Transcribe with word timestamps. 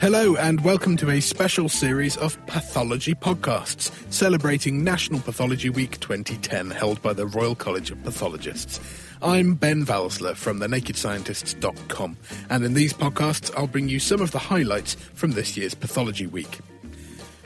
Hello, 0.00 0.34
and 0.36 0.62
welcome 0.62 0.96
to 0.96 1.10
a 1.10 1.20
special 1.20 1.68
series 1.68 2.16
of 2.16 2.38
pathology 2.46 3.14
podcasts 3.14 3.92
celebrating 4.10 4.82
National 4.82 5.20
Pathology 5.20 5.68
Week 5.68 6.00
2010, 6.00 6.70
held 6.70 7.02
by 7.02 7.12
the 7.12 7.26
Royal 7.26 7.54
College 7.54 7.90
of 7.90 8.02
Pathologists. 8.02 8.80
I'm 9.20 9.52
Ben 9.56 9.84
Valsler 9.84 10.34
from 10.34 10.58
thenakedscientists.com, 10.58 12.16
and 12.48 12.64
in 12.64 12.72
these 12.72 12.94
podcasts, 12.94 13.52
I'll 13.54 13.66
bring 13.66 13.90
you 13.90 14.00
some 14.00 14.22
of 14.22 14.30
the 14.30 14.38
highlights 14.38 14.94
from 14.94 15.32
this 15.32 15.58
year's 15.58 15.74
Pathology 15.74 16.26
Week. 16.26 16.60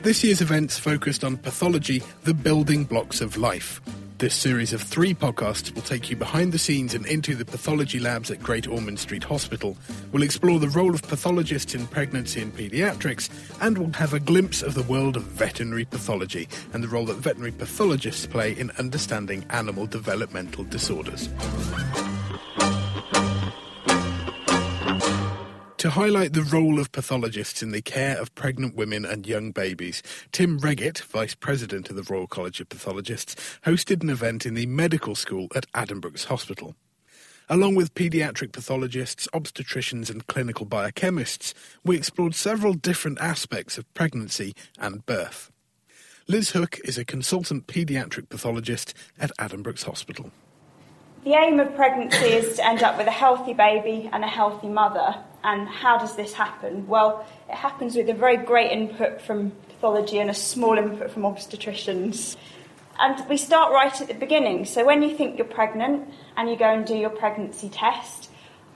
This 0.03 0.23
year's 0.23 0.39
events 0.39 0.79
focused 0.79 1.25
on 1.25 1.35
pathology, 1.35 2.03
the 2.23 2.33
building 2.33 2.85
blocks 2.85 3.19
of 3.19 3.35
life. 3.35 3.81
This 4.17 4.33
series 4.33 4.71
of 4.71 4.81
three 4.81 5.13
podcasts 5.13 5.75
will 5.75 5.81
take 5.81 6.09
you 6.09 6.15
behind 6.15 6.53
the 6.53 6.57
scenes 6.57 6.93
and 6.93 7.05
into 7.05 7.35
the 7.35 7.43
pathology 7.43 7.99
labs 7.99 8.31
at 8.31 8.41
Great 8.41 8.65
Ormond 8.65 8.97
Street 8.97 9.25
Hospital. 9.25 9.75
We'll 10.13 10.23
explore 10.23 10.57
the 10.57 10.69
role 10.69 10.95
of 10.95 11.01
pathologists 11.01 11.75
in 11.75 11.85
pregnancy 11.87 12.41
and 12.41 12.55
paediatrics, 12.55 13.29
and 13.59 13.77
we'll 13.77 13.91
have 13.91 14.13
a 14.13 14.21
glimpse 14.21 14.61
of 14.61 14.73
the 14.73 14.83
world 14.83 15.17
of 15.17 15.23
veterinary 15.23 15.83
pathology 15.83 16.47
and 16.71 16.81
the 16.81 16.87
role 16.87 17.05
that 17.07 17.17
veterinary 17.17 17.51
pathologists 17.51 18.25
play 18.25 18.53
in 18.53 18.71
understanding 18.79 19.45
animal 19.49 19.85
developmental 19.85 20.63
disorders. 20.63 21.27
To 25.79 25.89
highlight 25.89 26.31
the 26.31 26.41
role 26.41 26.79
of 26.79 26.93
pathologists 26.93 27.61
in 27.61 27.71
the 27.71 27.81
care 27.81 28.17
of 28.17 28.33
pregnant 28.33 28.75
women 28.75 29.03
and 29.03 29.27
young 29.27 29.51
babies, 29.51 30.01
Tim 30.31 30.57
Wreghitt, 30.59 31.01
Vice 31.01 31.35
President 31.35 31.89
of 31.89 31.97
the 31.97 32.03
Royal 32.03 32.27
College 32.27 32.61
of 32.61 32.69
Pathologists, 32.69 33.35
hosted 33.65 34.01
an 34.01 34.09
event 34.09 34.45
in 34.45 34.53
the 34.53 34.67
medical 34.67 35.15
school 35.15 35.47
at 35.53 35.69
Addenbrooke's 35.73 36.25
Hospital. 36.25 36.75
Along 37.49 37.75
with 37.75 37.93
paediatric 37.93 38.53
pathologists, 38.53 39.27
obstetricians, 39.33 40.09
and 40.09 40.25
clinical 40.27 40.65
biochemists, 40.65 41.53
we 41.83 41.97
explored 41.97 42.35
several 42.35 42.73
different 42.73 43.19
aspects 43.19 43.77
of 43.77 43.93
pregnancy 43.93 44.55
and 44.79 45.05
birth. 45.05 45.51
Liz 46.27 46.51
Hook 46.51 46.79
is 46.85 46.97
a 46.97 47.05
consultant 47.05 47.67
paediatric 47.67 48.29
pathologist 48.29 48.93
at 49.19 49.31
Addenbrooke's 49.37 49.83
Hospital. 49.83 50.31
The 51.25 51.33
aim 51.33 51.59
of 51.59 51.75
pregnancy 51.75 52.27
is 52.27 52.55
to 52.55 52.65
end 52.65 52.81
up 52.81 52.97
with 52.97 53.07
a 53.07 53.11
healthy 53.11 53.53
baby 53.53 54.09
and 54.13 54.23
a 54.23 54.27
healthy 54.27 54.67
mother. 54.67 55.15
And 55.45 55.67
how 55.69 55.99
does 55.99 56.15
this 56.15 56.33
happen? 56.33 56.87
Well, 56.87 57.23
it 57.47 57.53
happens 57.53 57.95
with 57.95 58.09
a 58.09 58.15
very 58.15 58.35
great 58.35 58.71
input 58.71 59.21
from 59.21 59.51
pathology 59.69 60.17
and 60.17 60.31
a 60.31 60.33
small 60.33 60.75
input 60.75 61.11
from 61.11 61.21
obstetricians. 61.21 62.35
And 62.97 63.29
we 63.29 63.37
start 63.37 63.71
right 63.71 64.01
at 64.01 64.07
the 64.07 64.15
beginning. 64.15 64.65
So 64.65 64.83
when 64.83 65.03
you 65.03 65.15
think 65.15 65.37
you're 65.37 65.45
pregnant 65.45 66.11
and 66.35 66.49
you 66.49 66.57
go 66.57 66.65
and 66.65 66.83
do 66.83 66.97
your 66.97 67.11
pregnancy 67.11 67.69
test, 67.69 68.31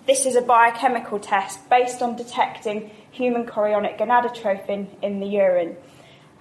this 0.06 0.28
is 0.28 0.36
a 0.36 0.44
biochemical 0.44 1.20
test 1.20 1.68
based 1.72 2.04
on 2.04 2.16
detecting 2.16 2.92
human 3.10 3.48
chorionic 3.48 3.98
gonadotrophin 3.98 4.90
in 5.02 5.22
the 5.22 5.26
urine. 5.26 5.76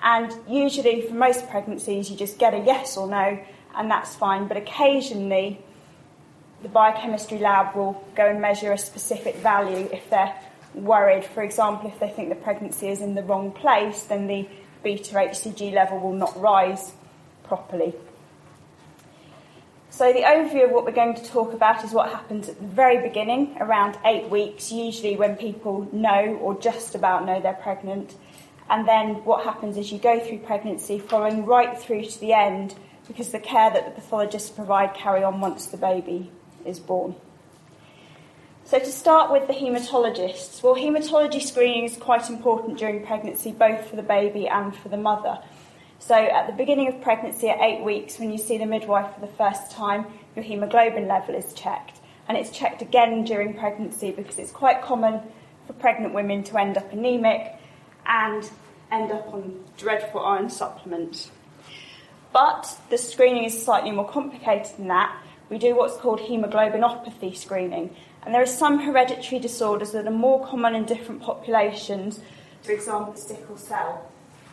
And 0.03 0.31
usually, 0.47 1.01
for 1.09 1.15
most 1.15 1.49
pregnancies, 1.49 2.11
you 2.11 2.19
just 2.19 2.39
get 2.39 2.53
a 2.53 2.59
yes 2.59 2.99
or 2.99 3.09
no, 3.09 3.43
and 3.75 3.91
that's 3.91 4.15
fine. 4.15 4.47
But 4.47 4.59
occasionally, 4.59 5.65
the 6.63 6.69
biochemistry 6.69 7.39
lab 7.39 7.77
will 7.77 8.05
go 8.17 8.27
and 8.27 8.41
measure 8.41 8.73
a 8.73 8.79
specific 8.79 9.37
value 9.37 9.89
if 9.93 10.09
they're 10.11 10.35
worried. 10.75 11.25
For 11.25 11.43
example, 11.43 11.89
if 11.89 12.01
they 12.01 12.09
think 12.09 12.29
the 12.29 12.35
pregnancy 12.35 12.89
is 12.89 13.01
in 13.01 13.15
the 13.15 13.23
wrong 13.23 13.53
place, 13.53 14.05
then 14.05 14.27
the 14.27 14.49
beta 14.83 15.15
HCG 15.15 15.73
level 15.73 16.01
will 16.01 16.13
not 16.13 16.39
rise 16.41 16.93
properly. 17.45 17.95
So, 19.91 20.13
the 20.13 20.21
overview 20.21 20.65
of 20.65 20.71
what 20.71 20.85
we're 20.85 20.93
going 20.93 21.15
to 21.15 21.25
talk 21.25 21.53
about 21.53 21.83
is 21.85 21.93
what 21.93 22.11
happens 22.11 22.49
at 22.49 22.61
the 22.61 22.67
very 22.67 23.03
beginning, 23.03 23.57
around 23.59 23.99
eight 24.05 24.29
weeks, 24.29 24.71
usually 24.71 25.17
when 25.17 25.37
people 25.37 25.89
know 25.93 26.39
or 26.41 26.61
just 26.61 26.95
about 26.95 27.25
know 27.25 27.41
they're 27.41 27.55
pregnant. 27.55 28.15
And 28.71 28.87
then 28.87 29.25
what 29.25 29.45
happens 29.45 29.77
is 29.77 29.91
you 29.91 29.99
go 29.99 30.21
through 30.21 30.41
pregnancy, 30.41 30.99
following 30.99 31.47
right 31.47 31.77
through 31.77 32.05
to 32.05 32.21
the 32.21 32.35
end, 32.35 32.75
because 33.09 33.31
the 33.31 33.41
care 33.41 33.71
that 33.71 33.87
the 33.87 33.91
pathologists 34.01 34.51
provide 34.51 34.93
carry 34.95 35.25
on 35.25 35.41
once 35.41 35.67
the 35.67 35.79
baby 35.79 36.31
is 36.69 36.79
born. 36.79 37.15
So, 38.65 38.79
to 38.79 38.93
start 38.93 39.33
with 39.33 39.47
the 39.47 39.55
haematologists, 39.55 40.63
well, 40.63 40.75
haematology 40.75 41.41
screening 41.41 41.85
is 41.85 41.97
quite 41.97 42.29
important 42.29 42.77
during 42.77 43.07
pregnancy, 43.07 43.51
both 43.51 43.89
for 43.89 43.97
the 43.97 44.03
baby 44.03 44.47
and 44.47 44.77
for 44.77 44.91
the 44.91 44.99
mother. 44.99 45.39
So, 46.01 46.15
at 46.15 46.47
the 46.47 46.53
beginning 46.53 46.89
of 46.89 47.01
pregnancy, 47.01 47.49
at 47.49 47.61
eight 47.63 47.83
weeks, 47.83 48.19
when 48.19 48.31
you 48.31 48.37
see 48.37 48.59
the 48.59 48.67
midwife 48.67 49.15
for 49.15 49.23
the 49.23 49.33
first 49.33 49.71
time, 49.71 50.07
your 50.37 50.45
haemoglobin 50.45 51.09
level 51.09 51.35
is 51.35 51.55
checked. 51.55 51.99
And 52.29 52.37
it's 52.37 52.51
checked 52.51 52.83
again 52.83 53.25
during 53.25 53.55
pregnancy 53.55 54.11
because 54.11 54.39
it's 54.39 54.53
quite 54.53 54.83
common 54.83 55.23
for 55.67 55.73
pregnant 55.73 56.13
women 56.13 56.45
to 56.45 56.61
end 56.61 56.77
up 56.77 56.93
anemic 56.93 57.55
and 58.05 58.51
end 58.93 59.11
up 59.11 59.33
on 59.33 59.65
dreadful 59.79 60.21
iron 60.21 60.51
supplements. 60.51 61.31
But 62.35 62.79
the 62.91 62.99
screening 62.99 63.45
is 63.45 63.65
slightly 63.65 63.93
more 63.93 64.07
complicated 64.07 64.77
than 64.77 64.89
that 64.89 65.17
we 65.51 65.59
do 65.59 65.75
what's 65.77 65.97
called 65.97 66.21
hemoglobinopathy 66.21 67.37
screening. 67.37 67.95
And 68.25 68.35
there 68.35 68.43
are 68.43 68.47
some 68.47 68.81
hereditary 68.81 69.41
disorders 69.41 69.93
that 69.93 70.07
are 70.07 70.11
more 70.11 70.47
common 70.47 70.75
in 70.75 70.85
different 70.85 71.23
populations, 71.23 72.21
for 72.63 72.73
example, 72.73 73.15
sickle 73.15 73.57
cell. 73.57 74.11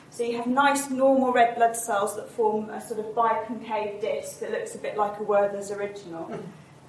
So 0.09 0.23
you 0.23 0.37
have 0.37 0.47
nice 0.47 0.89
normal 0.89 1.33
red 1.33 1.55
blood 1.55 1.75
cells 1.75 2.15
that 2.15 2.29
form 2.29 2.69
a 2.69 2.79
sort 2.79 3.01
of 3.01 3.07
biconcave 3.07 3.99
disc 3.99 4.39
that 4.39 4.51
looks 4.51 4.73
a 4.73 4.77
bit 4.77 4.95
like 4.95 5.19
a 5.19 5.23
Werther's 5.23 5.71
original. 5.71 6.31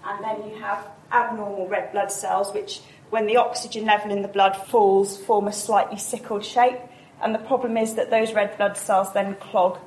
And 0.04 0.24
then 0.24 0.48
you 0.48 0.56
have 0.60 0.86
abnormal 1.10 1.66
red 1.66 1.90
blood 1.90 2.12
cells, 2.12 2.54
which, 2.54 2.82
when 3.10 3.26
the 3.26 3.36
oxygen 3.38 3.84
level 3.84 4.12
in 4.12 4.22
the 4.22 4.28
blood 4.28 4.56
falls, 4.56 5.16
form 5.16 5.48
a 5.48 5.52
slightly 5.52 5.98
sickled 5.98 6.44
shape. 6.44 6.78
And 7.20 7.34
the 7.34 7.40
problem 7.40 7.76
is 7.76 7.94
that 7.94 8.10
those 8.10 8.32
red 8.32 8.56
blood 8.56 8.76
cells 8.76 9.12
then 9.12 9.34
clog 9.36 9.78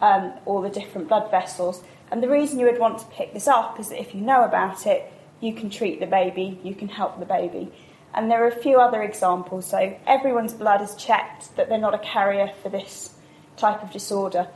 um, 0.00 0.32
all 0.44 0.60
the 0.60 0.70
different 0.70 1.06
blood 1.06 1.30
vessels. 1.30 1.84
And 2.12 2.22
the 2.22 2.28
reason 2.28 2.58
you 2.58 2.66
would 2.66 2.78
want 2.78 2.98
to 2.98 3.06
pick 3.06 3.32
this 3.32 3.48
up 3.48 3.80
is 3.80 3.88
that 3.88 3.98
if 3.98 4.14
you 4.14 4.20
know 4.20 4.44
about 4.44 4.86
it, 4.86 5.10
you 5.40 5.54
can 5.54 5.70
treat 5.70 5.98
the 5.98 6.06
baby, 6.06 6.60
you 6.62 6.74
can 6.74 6.88
help 6.88 7.18
the 7.18 7.24
baby. 7.24 7.72
And 8.12 8.30
there 8.30 8.44
are 8.44 8.48
a 8.48 8.54
few 8.54 8.78
other 8.78 9.02
examples. 9.02 9.64
So 9.64 9.98
everyone's 10.06 10.52
blood 10.52 10.82
is 10.82 10.94
checked 10.94 11.56
that 11.56 11.70
they're 11.70 11.78
not 11.78 11.94
a 11.94 11.98
carrier 11.98 12.52
for 12.62 12.68
this 12.68 13.14
type 13.56 13.82
of 13.82 13.90
disorder. 13.90 14.46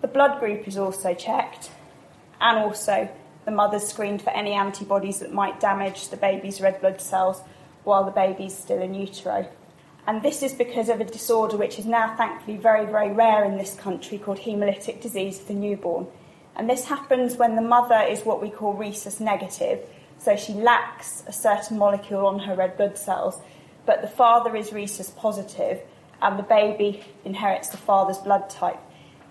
The 0.00 0.08
blood 0.08 0.40
group 0.40 0.66
is 0.66 0.78
also 0.78 1.12
checked, 1.12 1.70
and 2.40 2.58
also 2.58 3.10
the 3.44 3.50
mother's 3.50 3.86
screened 3.86 4.22
for 4.22 4.30
any 4.30 4.52
antibodies 4.52 5.18
that 5.18 5.34
might 5.34 5.60
damage 5.60 6.08
the 6.08 6.16
baby's 6.16 6.62
red 6.62 6.80
blood 6.80 7.02
cells 7.02 7.42
while 7.84 8.04
the 8.04 8.10
baby's 8.10 8.56
still 8.56 8.80
in 8.80 8.94
utero. 8.94 9.46
And 10.06 10.22
this 10.22 10.42
is 10.42 10.54
because 10.54 10.88
of 10.88 11.02
a 11.02 11.04
disorder 11.04 11.58
which 11.58 11.78
is 11.78 11.84
now 11.84 12.16
thankfully 12.16 12.56
very, 12.56 12.86
very 12.86 13.12
rare 13.12 13.44
in 13.44 13.58
this 13.58 13.74
country 13.74 14.16
called 14.16 14.38
hemolytic 14.38 15.02
disease 15.02 15.40
of 15.40 15.48
the 15.48 15.54
newborn. 15.54 16.06
And 16.56 16.68
this 16.68 16.84
happens 16.84 17.36
when 17.36 17.56
the 17.56 17.62
mother 17.62 18.00
is 18.00 18.22
what 18.22 18.42
we 18.42 18.50
call 18.50 18.74
rhesus 18.74 19.20
negative, 19.20 19.80
so 20.18 20.36
she 20.36 20.52
lacks 20.52 21.24
a 21.26 21.32
certain 21.32 21.78
molecule 21.78 22.26
on 22.26 22.38
her 22.40 22.54
red 22.54 22.76
blood 22.76 22.98
cells, 22.98 23.40
but 23.86 24.02
the 24.02 24.08
father 24.08 24.54
is 24.54 24.72
rhesus 24.72 25.10
positive, 25.10 25.80
and 26.20 26.38
the 26.38 26.44
baby 26.44 27.02
inherits 27.24 27.70
the 27.70 27.76
father's 27.76 28.18
blood 28.18 28.48
type. 28.48 28.78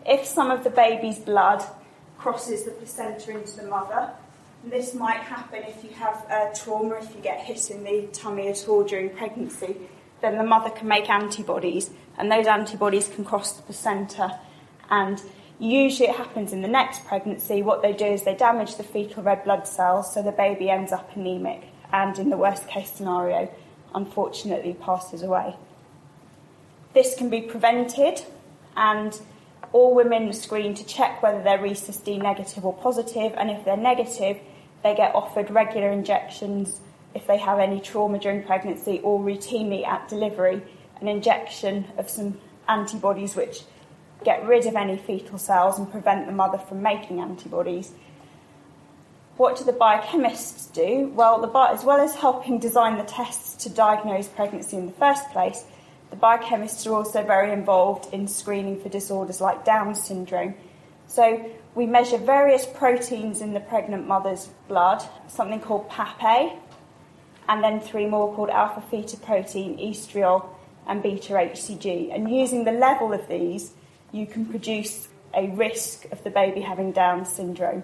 If 0.05 0.25
some 0.25 0.51
of 0.51 0.63
the 0.63 0.69
baby's 0.69 1.19
blood 1.19 1.63
crosses 2.17 2.63
the 2.63 2.71
placenta 2.71 3.31
into 3.31 3.57
the 3.57 3.67
mother, 3.67 4.11
this 4.63 4.93
might 4.93 5.21
happen 5.21 5.63
if 5.63 5.83
you 5.83 5.91
have 5.91 6.25
a 6.29 6.51
trauma, 6.55 6.95
if 6.95 7.15
you 7.15 7.21
get 7.21 7.39
hit 7.39 7.71
in 7.71 7.83
the 7.83 8.07
tummy 8.13 8.47
at 8.47 8.67
all 8.67 8.83
during 8.83 9.09
pregnancy, 9.09 9.75
then 10.21 10.37
the 10.37 10.43
mother 10.43 10.69
can 10.69 10.87
make 10.87 11.09
antibodies, 11.09 11.89
and 12.17 12.31
those 12.31 12.45
antibodies 12.45 13.07
can 13.09 13.23
cross 13.25 13.53
the 13.53 13.63
placenta 13.63 14.39
and 14.89 15.21
Usually 15.61 16.09
it 16.09 16.15
happens 16.15 16.53
in 16.53 16.63
the 16.63 16.67
next 16.67 17.05
pregnancy. 17.05 17.61
What 17.61 17.83
they 17.83 17.93
do 17.93 18.05
is 18.05 18.23
they 18.23 18.33
damage 18.33 18.77
the 18.77 18.83
fetal 18.83 19.21
red 19.21 19.43
blood 19.43 19.67
cells, 19.67 20.11
so 20.11 20.23
the 20.23 20.31
baby 20.31 20.71
ends 20.71 20.91
up 20.91 21.15
anemic 21.15 21.61
and, 21.93 22.17
in 22.17 22.31
the 22.31 22.37
worst 22.37 22.67
case 22.67 22.89
scenario, 22.89 23.47
unfortunately 23.93 24.73
passes 24.73 25.21
away. 25.21 25.55
This 26.95 27.13
can 27.15 27.29
be 27.29 27.41
prevented, 27.41 28.23
and 28.75 29.21
all 29.71 29.93
women 29.93 30.29
are 30.29 30.33
screened 30.33 30.77
to 30.77 30.85
check 30.85 31.21
whether 31.21 31.43
they're 31.43 31.61
rhesus 31.61 31.97
D 31.97 32.17
negative 32.17 32.65
or 32.65 32.73
positive, 32.73 33.33
and 33.37 33.51
if 33.51 33.63
they're 33.63 33.77
negative, 33.77 34.39
they 34.81 34.95
get 34.95 35.13
offered 35.13 35.51
regular 35.51 35.91
injections 35.91 36.81
if 37.13 37.27
they 37.27 37.37
have 37.37 37.59
any 37.59 37.79
trauma 37.79 38.17
during 38.17 38.41
pregnancy 38.41 38.99
or 39.03 39.19
routinely 39.19 39.85
at 39.85 40.07
delivery, 40.07 40.63
an 40.99 41.07
injection 41.07 41.85
of 41.99 42.09
some 42.09 42.39
antibodies 42.67 43.35
which 43.35 43.61
get 44.23 44.45
rid 44.45 44.65
of 44.65 44.75
any 44.75 44.97
fetal 44.97 45.37
cells 45.37 45.79
and 45.79 45.91
prevent 45.91 46.25
the 46.25 46.31
mother 46.31 46.57
from 46.57 46.81
making 46.81 47.19
antibodies. 47.19 47.91
What 49.37 49.57
do 49.57 49.63
the 49.63 49.73
biochemists 49.73 50.71
do? 50.73 51.07
Well, 51.15 51.45
bio, 51.47 51.73
as 51.73 51.83
well 51.83 51.99
as 51.99 52.15
helping 52.15 52.59
design 52.59 52.97
the 52.97 53.03
tests 53.03 53.63
to 53.63 53.69
diagnose 53.69 54.27
pregnancy 54.27 54.77
in 54.77 54.85
the 54.85 54.91
first 54.91 55.29
place, 55.31 55.63
the 56.11 56.17
biochemists 56.17 56.85
are 56.85 56.93
also 56.93 57.23
very 57.23 57.51
involved 57.51 58.13
in 58.13 58.27
screening 58.27 58.79
for 58.79 58.89
disorders 58.89 59.41
like 59.41 59.65
Down 59.65 59.95
syndrome. 59.95 60.55
So 61.07 61.49
we 61.73 61.85
measure 61.85 62.17
various 62.17 62.65
proteins 62.65 63.41
in 63.41 63.53
the 63.53 63.61
pregnant 63.61 64.07
mother's 64.07 64.49
blood, 64.67 65.01
something 65.27 65.61
called 65.61 65.89
PAPP-A, 65.89 66.57
and 67.47 67.63
then 67.63 67.79
three 67.79 68.05
more 68.05 68.33
called 68.35 68.49
alpha 68.49 68.83
fetoprotein, 68.91 69.81
estriol, 69.89 70.45
and 70.85 71.01
beta 71.01 71.33
HCG. 71.33 72.13
And 72.13 72.29
using 72.29 72.65
the 72.65 72.71
level 72.71 73.13
of 73.13 73.27
these, 73.27 73.71
you 74.11 74.25
can 74.25 74.45
produce 74.45 75.07
a 75.33 75.47
risk 75.49 76.05
of 76.11 76.23
the 76.23 76.29
baby 76.29 76.61
having 76.61 76.91
Down 76.91 77.25
syndrome. 77.25 77.83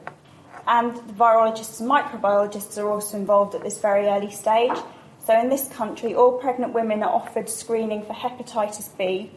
And 0.68 0.96
the 0.96 1.14
virologists 1.14 1.80
and 1.80 1.90
microbiologists 1.90 2.78
are 2.78 2.90
also 2.90 3.18
involved 3.18 3.56
at 3.56 3.64
this 3.64 3.80
very 3.80 4.08
early 4.08 4.32
stage. 4.32 4.78
So, 5.26 5.40
in 5.40 5.50
this 5.50 5.68
country, 5.70 6.14
all 6.14 6.40
pregnant 6.40 6.74
women 6.74 7.04
are 7.04 7.14
offered 7.14 7.50
screening 7.50 8.04
for 8.04 8.14
hepatitis 8.14 8.98
B, 8.98 9.32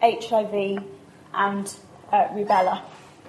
HIV, 0.00 0.84
and 1.34 1.74
uh, 2.12 2.28
rubella. 2.28 2.82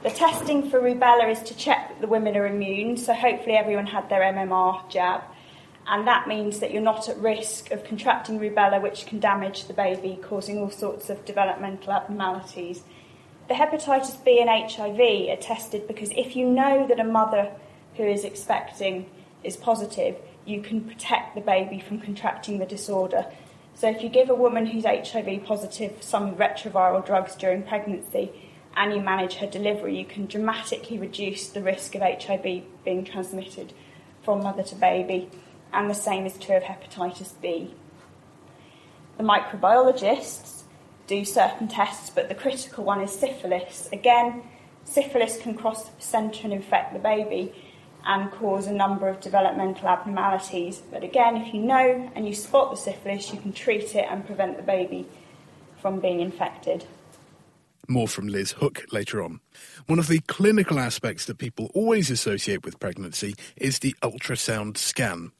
The 0.03 0.11
testing 0.11 0.69
for 0.69 0.79
rubella 0.79 1.29
is 1.31 1.41
to 1.43 1.55
check 1.55 1.89
that 1.89 2.01
the 2.01 2.07
women 2.07 2.37
are 2.37 2.47
immune, 2.47 2.97
so 2.97 3.13
hopefully 3.13 3.55
everyone 3.55 3.87
had 3.87 4.09
their 4.09 4.21
MMR 4.21 4.89
jab 4.89 5.23
and 5.89 6.05
that 6.05 6.27
means 6.27 6.59
that 6.59 6.71
you're 6.71 6.83
not 6.83 7.09
at 7.09 7.17
risk 7.17 7.71
of 7.71 7.83
contracting 7.83 8.39
rubella, 8.39 8.79
which 8.79 9.07
can 9.07 9.19
damage 9.19 9.65
the 9.65 9.73
baby, 9.73 10.19
causing 10.21 10.59
all 10.59 10.69
sorts 10.69 11.09
of 11.09 11.25
developmental 11.25 11.91
abnormalities. 11.91 12.83
The 13.49 13.55
hepatitis 13.55 14.23
B 14.23 14.39
and 14.39 14.47
HIV 14.47 15.29
are 15.31 15.41
tested 15.41 15.87
because 15.87 16.11
if 16.11 16.35
you 16.35 16.45
know 16.45 16.85
that 16.85 16.99
a 16.99 17.03
mother 17.03 17.51
who 17.95 18.03
is 18.03 18.23
expecting 18.23 19.09
is 19.43 19.57
positive, 19.57 20.17
you 20.45 20.61
can 20.61 20.81
protect 20.81 21.33
the 21.33 21.41
baby 21.41 21.79
from 21.79 21.99
contracting 21.99 22.59
the 22.59 22.67
disorder. 22.67 23.25
So, 23.73 23.89
if 23.89 24.03
you 24.03 24.09
give 24.09 24.29
a 24.29 24.35
woman 24.35 24.67
who's 24.67 24.85
HIV 24.85 25.45
positive 25.45 25.97
some 26.01 26.35
retroviral 26.35 27.03
drugs 27.03 27.35
during 27.35 27.63
pregnancy 27.63 28.31
and 28.77 28.93
you 28.93 29.01
manage 29.01 29.33
her 29.35 29.47
delivery, 29.47 29.97
you 29.97 30.05
can 30.05 30.27
dramatically 30.27 30.99
reduce 30.99 31.49
the 31.49 31.63
risk 31.63 31.95
of 31.95 32.03
HIV 32.03 32.61
being 32.85 33.03
transmitted 33.03 33.73
from 34.21 34.43
mother 34.43 34.61
to 34.61 34.75
baby 34.75 35.27
and 35.73 35.89
the 35.89 35.95
same 35.95 36.27
is 36.27 36.37
true 36.37 36.57
of 36.57 36.63
hepatitis 36.63 37.33
B. 37.41 37.73
The 39.17 39.23
microbiologists 39.23 40.58
do 41.09 41.25
certain 41.25 41.67
tests, 41.67 42.11
but 42.11 42.29
the 42.29 42.35
critical 42.35 42.83
one 42.85 43.01
is 43.01 43.11
syphilis. 43.11 43.89
Again, 43.91 44.43
syphilis 44.85 45.41
can 45.41 45.55
cross 45.55 45.85
the 45.85 45.91
placenta 45.93 46.43
and 46.43 46.53
infect 46.53 46.93
the 46.93 46.99
baby 46.99 47.51
and 48.05 48.31
cause 48.31 48.67
a 48.67 48.71
number 48.71 49.09
of 49.09 49.19
developmental 49.19 49.87
abnormalities. 49.87 50.81
But 50.91 51.03
again, 51.03 51.35
if 51.37 51.53
you 51.53 51.61
know 51.61 52.11
and 52.15 52.27
you 52.27 52.33
spot 52.33 52.69
the 52.69 52.77
syphilis, 52.77 53.33
you 53.33 53.39
can 53.39 53.51
treat 53.51 53.95
it 53.95 54.05
and 54.09 54.25
prevent 54.25 54.57
the 54.57 54.63
baby 54.63 55.07
from 55.81 55.99
being 55.99 56.21
infected. 56.21 56.85
More 57.87 58.07
from 58.07 58.27
Liz 58.27 58.51
Hook 58.51 58.85
later 58.91 59.23
on. 59.23 59.39
One 59.87 59.97
of 59.97 60.07
the 60.07 60.19
clinical 60.19 60.77
aspects 60.77 61.25
that 61.25 61.39
people 61.39 61.71
always 61.73 62.11
associate 62.11 62.63
with 62.63 62.79
pregnancy 62.79 63.33
is 63.57 63.79
the 63.79 63.95
ultrasound 64.03 64.77
scan. 64.77 65.31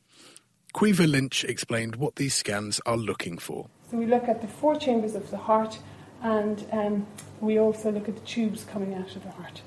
Caoimhe 0.73 1.07
Lynch 1.09 1.43
explained 1.43 1.97
what 1.97 2.15
these 2.15 2.33
scans 2.33 2.81
are 2.87 2.97
looking 2.97 3.37
for. 3.37 3.69
So 3.89 3.97
we 3.97 4.05
look 4.05 4.27
at 4.27 4.41
the 4.41 4.47
four 4.47 4.75
chambers 4.75 5.15
of 5.15 5.31
the 5.31 5.37
heart 5.37 5.79
and 6.21 6.65
um, 6.71 7.07
we 7.41 7.59
also 7.59 7.91
look 7.91 8.07
at 8.07 8.15
the 8.15 8.21
tubes 8.21 8.63
coming 8.63 8.93
out 8.93 9.15
of 9.15 9.23
the 9.23 9.31
heart. 9.31 9.61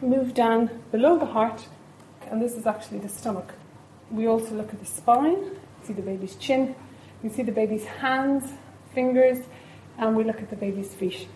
We 0.00 0.08
move 0.08 0.34
down 0.34 0.70
below 0.90 1.18
the 1.18 1.26
heart, 1.26 1.68
and 2.30 2.40
this 2.40 2.54
is 2.54 2.66
actually 2.66 3.00
the 3.00 3.08
stomach. 3.08 3.52
We 4.10 4.26
also 4.26 4.54
look 4.54 4.72
at 4.72 4.80
the 4.80 4.86
spine, 4.86 5.56
see 5.84 5.92
the 5.92 6.02
baby's 6.02 6.34
chin, 6.36 6.74
we 7.22 7.28
see 7.28 7.42
the 7.42 7.52
baby's 7.52 7.84
hands, 7.84 8.52
fingers, 8.94 9.44
and 9.98 10.16
we 10.16 10.24
look 10.24 10.40
at 10.40 10.50
the 10.50 10.56
baby's 10.56 10.94
feet. 10.94 11.28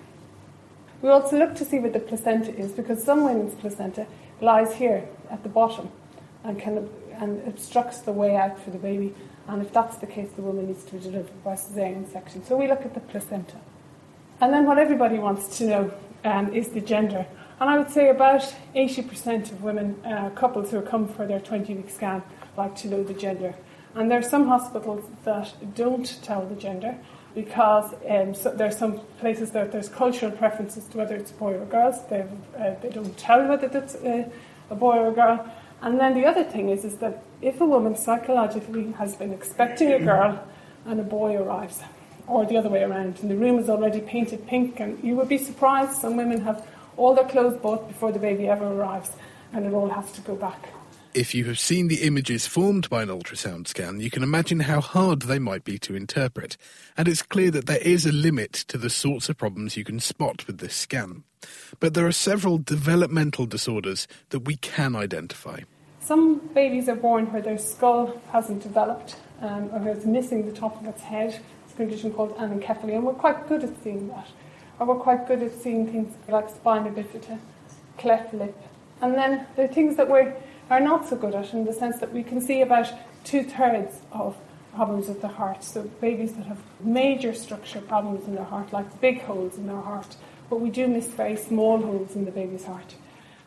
We 1.03 1.11
also 1.11 1.39
look 1.39 1.55
to 1.57 1.65
see 1.65 1.79
where 1.79 1.91
the 1.91 2.01
placenta 2.01 2.57
is 2.57 2.73
because 2.73 3.05
some 3.05 3.25
women's 3.25 3.55
placenta 3.55 4.07
lies 4.41 4.75
here 4.75 5.07
at 5.31 5.43
the 5.43 5.49
bottom 5.49 5.91
and 6.45 6.59
can 6.59 6.89
and 7.19 7.47
obstructs 7.49 8.01
the 8.01 8.13
way 8.13 8.37
out 8.37 8.59
for 8.59 8.71
the 8.71 8.79
baby. 8.79 9.15
And 9.49 9.63
if 9.63 9.73
that's 9.73 9.97
the 9.99 10.07
case, 10.07 10.31
the 10.35 10.43
woman 10.43 10.67
needs 10.67 10.85
to 10.85 10.95
be 10.95 10.99
delivered 10.99 11.45
by 11.45 11.55
cesarean 11.55 12.11
section. 12.11 12.45
So 12.45 12.57
we 12.57 12.67
look 12.69 12.83
at 12.83 12.95
the 12.95 13.01
placenta. 13.01 13.57
And 14.41 14.53
then 14.53 14.67
what 14.67 14.79
everybody 14.79 15.19
wants 15.19 15.59
to 15.59 15.65
know 15.67 15.95
um, 16.25 16.53
is 16.53 16.69
the 16.69 16.81
gender. 16.81 17.27
And 17.59 17.71
I 17.71 17.79
would 17.79 17.91
say 17.91 18.11
about 18.11 18.55
80% 18.75 19.53
of 19.53 19.63
women, 19.63 20.05
uh, 20.05 20.31
couples 20.31 20.71
who 20.71 20.83
come 20.83 21.09
for 21.09 21.27
their 21.27 21.41
20 21.41 21.75
week 21.75 21.91
scan, 21.91 22.23
like 22.57 22.77
to 22.77 22.89
know 22.89 23.03
the 23.03 23.15
gender. 23.15 23.55
And 23.95 24.11
there 24.11 24.19
are 24.19 24.23
some 24.23 24.47
hospitals 24.47 25.05
that 25.25 25.75
don't 25.75 26.23
tell 26.23 26.45
the 26.45 26.55
gender 26.55 26.99
because 27.35 27.95
um, 28.09 28.35
so 28.35 28.51
there 28.51 28.69
are 28.69 28.73
some 28.73 29.01
places 29.21 29.53
that 29.53 29.73
there's 29.73 29.89
cultural 29.89 30.33
preferences 30.33 30.85
to 30.89 30.99
whether 30.99 31.15
it's 31.15 31.33
boy 31.33 31.55
or 31.55 31.63
a 31.63 31.67
girl. 31.67 31.93
So 31.93 32.29
uh, 32.59 32.75
they 32.83 32.91
don't 32.91 33.17
tell 33.17 33.47
whether 33.47 33.69
it's 33.79 33.95
a, 33.97 34.31
a 34.71 34.75
boy 34.75 34.97
or 34.97 35.09
a 35.09 35.13
girl. 35.13 35.51
And 35.83 36.01
then 36.01 36.15
the 36.15 36.25
other 36.25 36.45
thing 36.45 36.69
is, 36.69 36.85
is 36.85 36.97
that 36.99 37.23
if 37.43 37.61
a 37.61 37.67
woman 37.67 37.97
psychologically 37.97 38.93
has 38.93 39.15
been 39.17 39.33
expecting 39.33 39.93
a 39.93 39.99
girl 39.99 40.43
and 40.85 40.99
a 40.99 41.05
boy 41.05 41.37
arrives, 41.37 41.81
or 42.27 42.45
the 42.47 42.57
other 42.57 42.69
way 42.69 42.83
around, 42.83 43.19
and 43.21 43.31
the 43.31 43.37
room 43.37 43.59
is 43.59 43.69
already 43.69 44.01
painted 44.01 44.47
pink, 44.47 44.81
and 44.81 45.03
you 45.05 45.15
would 45.17 45.29
be 45.29 45.39
surprised 45.39 45.93
some 45.93 46.17
women 46.17 46.41
have 46.41 46.67
all 46.97 47.15
their 47.15 47.29
clothes 47.29 47.57
bought 47.61 47.87
before 47.89 48.11
the 48.11 48.19
baby 48.19 48.49
ever 48.49 48.67
arrives, 48.67 49.13
and 49.53 49.67
it 49.67 49.73
all 49.73 49.89
has 49.91 50.11
to 50.13 50.21
go 50.23 50.35
back. 50.35 50.71
If 51.17 51.35
you 51.35 51.47
have 51.47 51.59
seen 51.59 51.89
the 51.89 52.03
images 52.03 52.47
formed 52.47 52.91
by 52.91 53.03
an 53.03 53.09
ultrasound 53.09 53.69
scan, 53.69 54.01
you 54.01 54.11
can 54.11 54.23
imagine 54.23 54.61
how 54.61 54.83
hard 54.83 55.23
they 55.23 55.39
might 55.39 55.65
be 55.65 55.79
to 55.79 55.97
interpret, 55.97 56.59
and 56.95 57.09
it's 57.09 57.23
clear 57.23 57.51
that 57.53 57.65
there 57.65 57.81
is 57.81 58.05
a 58.05 58.13
limit 58.13 58.53
to 58.53 58.77
the 58.77 58.91
sorts 58.91 59.31
of 59.31 59.39
problems 59.39 59.79
you 59.79 59.83
can 59.83 59.99
spot 59.99 60.47
with 60.47 60.59
this 60.59 60.75
scan. 60.75 61.25
But 61.81 61.95
there 61.95 62.07
are 62.07 62.13
several 62.13 62.59
developmental 62.59 63.47
disorders 63.47 64.07
that 64.29 64.41
we 64.41 64.57
can 64.57 64.95
identify. 64.95 65.61
Some 66.01 66.49
babies 66.49 66.87
are 66.87 66.95
born 66.95 67.33
where 67.33 67.41
their 67.41 67.57
skull 67.57 68.21
hasn't 68.31 68.63
developed, 68.63 69.17
um, 69.41 69.71
or 69.73 69.79
where 69.79 69.95
it's 69.95 70.05
missing 70.05 70.45
the 70.45 70.53
top 70.53 70.79
of 70.83 70.87
its 70.87 71.01
head. 71.01 71.41
It's 71.65 71.73
a 71.73 71.77
condition 71.79 72.13
called 72.13 72.37
anencephaly, 72.37 72.95
and 72.95 73.05
we're 73.05 73.15
quite 73.15 73.49
good 73.49 73.65
at 73.65 73.73
seeing 73.83 74.09
that. 74.09 74.29
Or 74.79 74.87
we're 74.87 74.97
quite 74.97 75.27
good 75.27 75.43
at 75.43 75.55
seeing 75.55 75.91
things 75.91 76.15
like 76.29 76.51
spina 76.51 76.91
bifida, 76.91 77.39
cleft 77.97 78.35
lip. 78.35 78.55
And 79.01 79.15
then 79.15 79.47
there 79.57 79.65
are 79.65 79.73
things 79.73 79.97
that 79.97 80.11
we're 80.11 80.37
are 80.71 80.81
not 80.81 81.09
so 81.09 81.17
good 81.17 81.35
at 81.35 81.53
in 81.53 81.65
the 81.65 81.73
sense 81.73 81.99
that 81.99 82.13
we 82.13 82.23
can 82.23 82.41
see 82.41 82.61
about 82.61 82.93
two 83.25 83.43
thirds 83.45 84.01
of 84.13 84.37
problems 84.75 85.09
with 85.09 85.21
the 85.23 85.29
heart. 85.29 85.65
So 85.65 85.83
babies 86.01 86.35
that 86.35 86.47
have 86.47 86.59
major 86.81 87.33
structure 87.35 87.81
problems 87.81 88.27
in 88.27 88.35
their 88.35 88.45
heart, 88.45 88.73
like 88.73 89.01
big 89.01 89.23
holes 89.23 89.57
in 89.57 89.67
their 89.67 89.81
heart, 89.81 90.17
but 90.51 90.61
we 90.61 90.71
do 90.71 90.87
miss 90.87 91.07
very 91.09 91.37
small 91.37 91.81
holes 91.81 92.15
in 92.15 92.25
the 92.25 92.31
baby's 92.31 92.65
heart. 92.65 92.95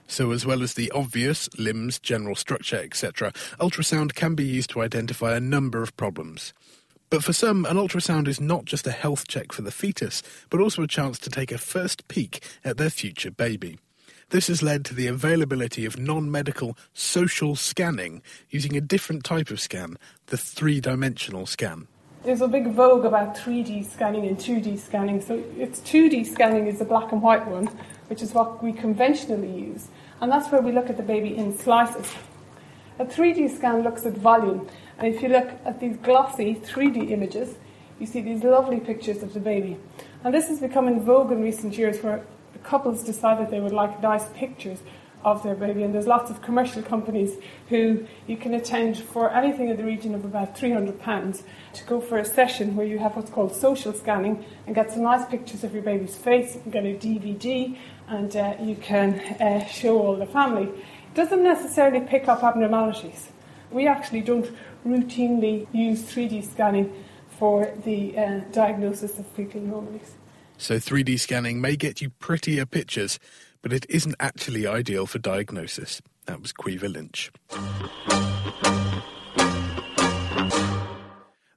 So, 0.08 0.32
as 0.32 0.44
well 0.44 0.64
as 0.64 0.74
the 0.74 0.90
obvious 0.90 1.48
limbs, 1.60 2.00
general 2.00 2.34
structure, 2.36 2.78
etc., 2.78 3.32
ultrasound 3.60 4.16
can 4.16 4.34
be 4.34 4.44
used 4.44 4.72
to 4.72 4.82
identify 4.82 5.36
a 5.36 5.40
number 5.40 5.84
of 5.84 5.96
problems. 5.98 6.52
But 7.12 7.24
for 7.24 7.32
some, 7.32 7.64
an 7.66 7.78
ultrasound 7.78 8.28
is 8.28 8.42
not 8.42 8.66
just 8.66 8.88
a 8.88 8.92
health 8.92 9.28
check 9.28 9.52
for 9.52 9.62
the 9.62 9.72
fetus, 9.72 10.24
but 10.50 10.62
also 10.62 10.82
a 10.82 10.88
chance 10.88 11.20
to 11.20 11.30
take 11.30 11.52
a 11.52 11.60
first 11.60 12.08
peek 12.08 12.44
at 12.66 12.78
their 12.78 12.90
future 12.90 13.30
baby. 13.30 13.78
This 14.30 14.48
has 14.48 14.62
led 14.62 14.86
to 14.86 14.94
the 14.94 15.08
availability 15.08 15.86
of 15.86 15.98
non 15.98 16.30
medical 16.30 16.78
social 16.94 17.56
scanning 17.56 18.22
using 18.52 18.78
a 18.78 18.82
different 18.82 19.24
type 19.24 19.50
of 19.50 19.60
scan, 19.60 19.98
the 20.28 20.38
three 20.38 20.80
dimensional 20.80 21.48
scan. 21.48 21.88
There's 22.24 22.42
a 22.42 22.48
big 22.48 22.68
vogue 22.74 23.06
about 23.06 23.36
3D 23.36 23.90
scanning 23.90 24.28
and 24.28 24.38
2D 24.38 24.78
scanning. 24.78 25.20
So, 25.20 25.44
it's 25.58 25.80
2D 25.80 26.28
scanning 26.28 26.68
is 26.68 26.78
the 26.78 26.86
black 26.86 27.12
and 27.12 27.24
white 27.24 27.48
one, 27.48 27.72
which 28.08 28.22
is 28.22 28.32
what 28.32 28.64
we 28.64 28.72
conventionally 28.72 29.52
use. 29.52 29.88
And 30.22 30.32
that's 30.32 30.52
where 30.52 30.62
we 30.62 30.74
look 30.74 30.92
at 30.92 30.98
the 30.98 31.04
baby 31.04 31.36
in 31.36 31.58
slices. 31.58 32.14
A 33.00 33.06
3D 33.06 33.58
scan 33.58 33.82
looks 33.82 34.06
at 34.06 34.14
volume. 34.14 34.68
And 35.00 35.12
if 35.12 35.24
you 35.24 35.30
look 35.30 35.50
at 35.66 35.80
these 35.80 35.98
glossy 35.98 36.54
3D 36.54 37.10
images, 37.10 37.56
you 38.00 38.06
see 38.06 38.22
these 38.22 38.44
lovely 38.44 38.80
pictures 38.80 39.24
of 39.24 39.34
the 39.34 39.40
baby. 39.40 39.78
And 40.24 40.32
this 40.36 40.50
has 40.50 40.60
become 40.60 40.88
in 40.88 41.04
vogue 41.04 41.32
in 41.32 41.42
recent 41.42 41.76
years 41.76 42.04
where 42.04 42.24
couples 42.64 43.04
decided 43.04 43.50
they 43.50 43.60
would 43.60 43.74
like 43.74 44.02
nice 44.02 44.28
pictures 44.30 44.80
of 45.24 45.44
their 45.44 45.56
baby. 45.56 45.84
And 45.84 45.94
there's 45.94 46.08
lots 46.08 46.32
of 46.32 46.42
commercial 46.42 46.82
companies 46.82 47.38
who 47.68 48.06
you 48.28 48.38
can 48.38 48.54
attend 48.54 48.98
for 48.98 49.32
anything 49.32 49.70
in 49.70 49.78
the 49.78 49.84
region 49.84 50.16
of 50.16 50.24
about 50.24 50.56
£300 50.56 51.44
to 51.74 51.84
go 51.84 52.00
for 52.00 52.18
a 52.18 52.26
session 52.26 52.76
where 52.76 52.86
you 52.86 53.00
have 53.00 53.16
what's 53.16 53.30
called 53.30 53.54
social 53.54 53.94
scanning 53.94 54.46
and 54.66 54.76
get 54.76 54.92
some 54.92 55.04
nice 55.04 55.26
pictures 55.26 55.64
of 55.64 55.74
your 55.74 55.84
baby's 55.84 56.16
face. 56.16 56.58
Can 56.64 56.72
get 56.72 56.86
a 56.86 56.96
DVD 56.96 57.78
and 58.08 58.36
uh, 58.36 58.56
you 58.62 58.76
can 58.76 59.20
uh, 59.42 59.66
show 59.66 60.00
all 60.00 60.16
the 60.16 60.26
family. 60.26 60.64
It 60.64 61.16
doesn't 61.16 61.44
necessarily 61.44 62.02
pick 62.02 62.28
up 62.28 62.44
abnormalities. 62.44 63.30
We 63.72 63.88
actually 63.88 64.22
don't 64.22 64.50
routinely 64.86 65.68
use 65.74 66.02
3D 66.04 66.50
scanning 66.50 66.94
for 67.38 67.72
the 67.84 68.18
uh, 68.18 68.40
diagnosis 68.52 69.20
of 69.20 69.28
fetal 69.28 69.62
anomalies. 69.62 70.19
So 70.60 70.76
3D 70.76 71.18
scanning 71.22 71.62
may 71.62 71.78
get 71.78 72.02
you 72.02 72.10
prettier 72.10 72.66
pictures, 72.66 73.18
but 73.62 73.72
it 73.72 73.86
isn't 73.88 74.16
actually 74.20 74.68
ideal 74.68 75.06
for 75.06 75.18
diagnosis. 75.18 76.02
That 76.26 76.42
was 76.42 76.52
Caoimhe 76.52 76.94
Lynch. 76.94 77.32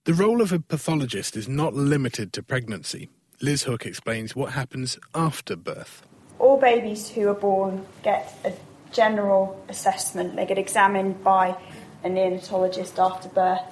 The 0.04 0.14
role 0.14 0.40
of 0.40 0.52
a 0.52 0.60
pathologist 0.60 1.36
is 1.36 1.48
not 1.48 1.74
limited 1.74 2.32
to 2.34 2.44
pregnancy. 2.44 3.08
Liz 3.40 3.64
Hook 3.64 3.86
explains 3.86 4.36
what 4.36 4.52
happens 4.52 4.96
after 5.16 5.56
birth. 5.56 6.02
All 6.38 6.56
babies 6.56 7.08
who 7.08 7.28
are 7.28 7.34
born 7.34 7.84
get 8.04 8.32
a 8.44 8.52
general 8.92 9.60
assessment. 9.68 10.36
They 10.36 10.46
get 10.46 10.58
examined 10.58 11.24
by 11.24 11.56
a 12.04 12.08
neonatologist 12.08 12.98
after 13.04 13.28
birth. 13.28 13.64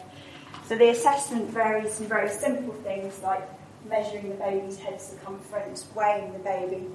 So 0.66 0.76
the 0.76 0.88
assessment 0.88 1.50
varies 1.50 1.98
from 1.98 2.06
very 2.06 2.30
simple 2.30 2.74
things 2.74 3.20
like 3.22 3.48
measuring 3.90 4.30
the 4.30 4.36
baby's 4.36 4.78
head 4.78 5.00
circumference, 5.00 5.86
weighing 5.94 6.32
the 6.32 6.38
baby, 6.38 6.86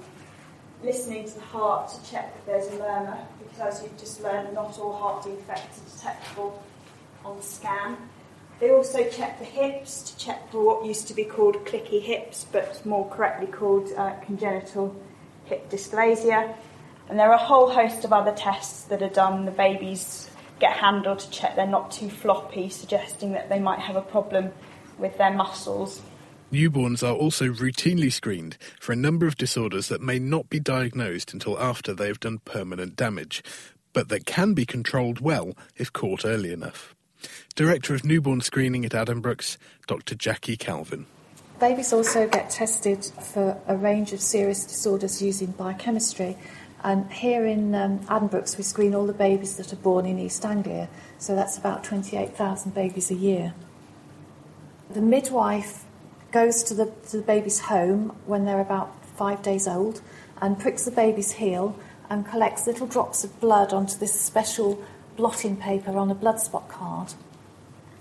listening 0.82 1.24
to 1.26 1.34
the 1.34 1.40
heart 1.40 1.90
to 1.90 2.10
check 2.10 2.34
that 2.34 2.46
there's 2.46 2.66
a 2.68 2.78
murmur, 2.78 3.18
because 3.38 3.76
as 3.76 3.82
you've 3.82 3.98
just 3.98 4.22
learned, 4.22 4.52
not 4.54 4.78
all 4.78 4.94
heart 4.94 5.24
defects 5.24 5.80
are 5.80 5.96
detectable 5.96 6.62
on 7.24 7.36
the 7.36 7.42
scan. 7.42 7.96
They 8.58 8.70
also 8.70 9.08
check 9.10 9.38
the 9.38 9.44
hips 9.44 10.02
to 10.10 10.16
check 10.16 10.50
for 10.50 10.64
what 10.64 10.86
used 10.86 11.08
to 11.08 11.14
be 11.14 11.24
called 11.24 11.56
clicky 11.66 12.00
hips, 12.00 12.46
but 12.50 12.84
more 12.86 13.08
correctly 13.10 13.46
called 13.48 13.90
uh, 13.96 14.14
congenital 14.24 14.96
hip 15.44 15.68
dysplasia. 15.70 16.54
And 17.08 17.18
there 17.18 17.28
are 17.28 17.34
a 17.34 17.38
whole 17.38 17.70
host 17.70 18.04
of 18.04 18.12
other 18.12 18.32
tests 18.32 18.84
that 18.84 19.02
are 19.02 19.10
done. 19.10 19.44
The 19.44 19.50
babies 19.50 20.30
get 20.58 20.72
handled 20.72 21.18
to 21.18 21.30
check 21.30 21.54
they're 21.54 21.66
not 21.66 21.90
too 21.90 22.08
floppy, 22.08 22.70
suggesting 22.70 23.32
that 23.32 23.50
they 23.50 23.58
might 23.58 23.78
have 23.78 23.96
a 23.96 24.02
problem 24.02 24.52
with 24.98 25.18
their 25.18 25.32
muscles. 25.32 26.00
Newborns 26.52 27.02
are 27.02 27.14
also 27.14 27.46
routinely 27.46 28.12
screened 28.12 28.56
for 28.78 28.92
a 28.92 28.96
number 28.96 29.26
of 29.26 29.36
disorders 29.36 29.88
that 29.88 30.00
may 30.00 30.20
not 30.20 30.48
be 30.48 30.60
diagnosed 30.60 31.32
until 31.32 31.58
after 31.58 31.92
they 31.92 32.06
have 32.06 32.20
done 32.20 32.38
permanent 32.44 32.94
damage, 32.94 33.42
but 33.92 34.08
that 34.10 34.26
can 34.26 34.54
be 34.54 34.64
controlled 34.64 35.20
well 35.20 35.56
if 35.76 35.92
caught 35.92 36.24
early 36.24 36.52
enough. 36.52 36.94
Director 37.56 37.94
of 37.94 38.04
Newborn 38.04 38.42
Screening 38.42 38.84
at 38.84 38.92
Addenbrooke's, 38.92 39.58
Dr. 39.88 40.14
Jackie 40.14 40.56
Calvin. 40.56 41.06
Babies 41.58 41.92
also 41.92 42.28
get 42.28 42.50
tested 42.50 43.04
for 43.04 43.60
a 43.66 43.76
range 43.76 44.12
of 44.12 44.20
serious 44.20 44.64
disorders 44.64 45.20
using 45.20 45.50
biochemistry. 45.52 46.36
And 46.84 47.10
here 47.10 47.44
in 47.44 47.74
um, 47.74 47.98
Addenbrooke's, 48.06 48.56
we 48.56 48.62
screen 48.62 48.94
all 48.94 49.06
the 49.06 49.14
babies 49.14 49.56
that 49.56 49.72
are 49.72 49.76
born 49.76 50.06
in 50.06 50.20
East 50.20 50.44
Anglia, 50.44 50.88
so 51.18 51.34
that's 51.34 51.58
about 51.58 51.82
28,000 51.82 52.72
babies 52.72 53.10
a 53.10 53.14
year. 53.14 53.54
The 54.90 55.00
midwife 55.00 55.85
goes 56.36 56.62
to 56.62 56.74
the, 56.74 56.92
to 57.08 57.16
the 57.16 57.22
baby's 57.22 57.60
home 57.60 58.14
when 58.26 58.44
they're 58.44 58.60
about 58.60 58.94
five 59.16 59.40
days 59.40 59.66
old 59.66 60.02
and 60.42 60.60
pricks 60.60 60.84
the 60.84 60.90
baby's 60.90 61.32
heel 61.32 61.74
and 62.10 62.26
collects 62.26 62.66
little 62.66 62.86
drops 62.86 63.24
of 63.24 63.40
blood 63.40 63.72
onto 63.72 63.96
this 63.96 64.20
special 64.20 64.78
blotting 65.16 65.56
paper 65.56 65.96
on 65.96 66.10
a 66.10 66.14
blood 66.14 66.38
spot 66.38 66.68
card. 66.68 67.14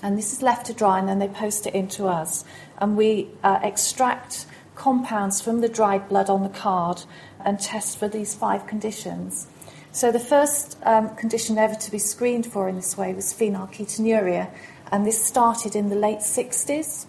And 0.03 0.17
this 0.17 0.33
is 0.33 0.41
left 0.41 0.65
to 0.65 0.73
dry 0.73 0.99
and 0.99 1.07
then 1.07 1.19
they 1.19 1.29
post 1.29 1.65
it 1.65 1.73
in 1.73 1.87
to 1.95 2.07
us. 2.07 2.43
And 2.77 2.97
we 2.97 3.29
uh, 3.41 3.61
extract 3.63 4.47
compounds 4.75 5.39
from 5.39 5.61
the 5.61 5.69
dried 5.69 6.09
blood 6.09 6.29
on 6.29 6.43
the 6.43 6.49
card 6.49 7.03
and 7.45 7.57
test 7.57 7.97
for 7.97 8.09
these 8.09 8.35
five 8.35 8.67
conditions. 8.67 9.47
So 9.93 10.11
the 10.11 10.19
first 10.19 10.77
um, 10.83 11.15
condition 11.15 11.57
ever 11.57 11.75
to 11.75 11.89
be 11.89 11.99
screened 11.99 12.45
for 12.45 12.67
in 12.67 12.75
this 12.75 12.97
way 12.97 13.13
was 13.13 13.33
phenylketonuria, 13.33 14.49
and 14.91 15.05
this 15.05 15.23
started 15.23 15.73
in 15.73 15.87
the 15.87 15.95
late 15.95 16.19
60s. 16.19 17.05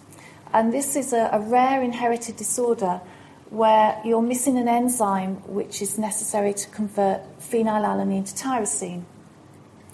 And 0.53 0.73
this 0.73 0.97
is 0.97 1.13
a, 1.13 1.29
a 1.33 1.41
rare 1.41 1.83
inherited 1.83 2.37
disorder 2.37 3.01
where 3.51 4.01
you're 4.05 4.23
missing 4.23 4.59
an 4.59 4.69
enzyme 4.69 5.37
which 5.47 5.81
is 5.81 5.99
necessary 5.99 6.53
to 6.55 6.69
convert 6.71 7.21
phenylalanine 7.39 8.27
to 8.27 8.35
tyrosine. 8.35 9.05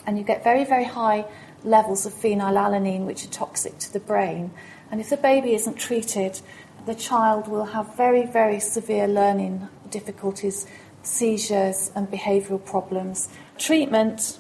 And 0.07 0.19
you 0.19 0.25
get 0.25 0.43
very, 0.43 0.65
very 0.65 0.85
high 0.85 1.27
levels 1.65 2.07
of 2.07 2.13
phenylalanine, 2.13 3.07
which 3.07 3.25
are 3.25 3.29
toxic 3.31 3.79
to 3.79 3.93
the 3.93 4.01
brain. 4.01 4.51
And 4.91 5.01
if 5.01 5.11
the 5.11 5.17
baby 5.17 5.55
isn't 5.55 5.79
treated, 5.79 6.41
the 6.87 6.95
child 6.95 7.49
will 7.49 7.67
have 7.67 7.97
very, 7.97 8.27
very 8.27 8.59
severe 8.59 9.07
learning 9.07 9.69
difficulties, 9.91 10.67
seizures, 11.03 11.93
and 11.95 12.11
behavioural 12.11 12.65
problems. 12.65 13.29
Treatment 13.59 14.39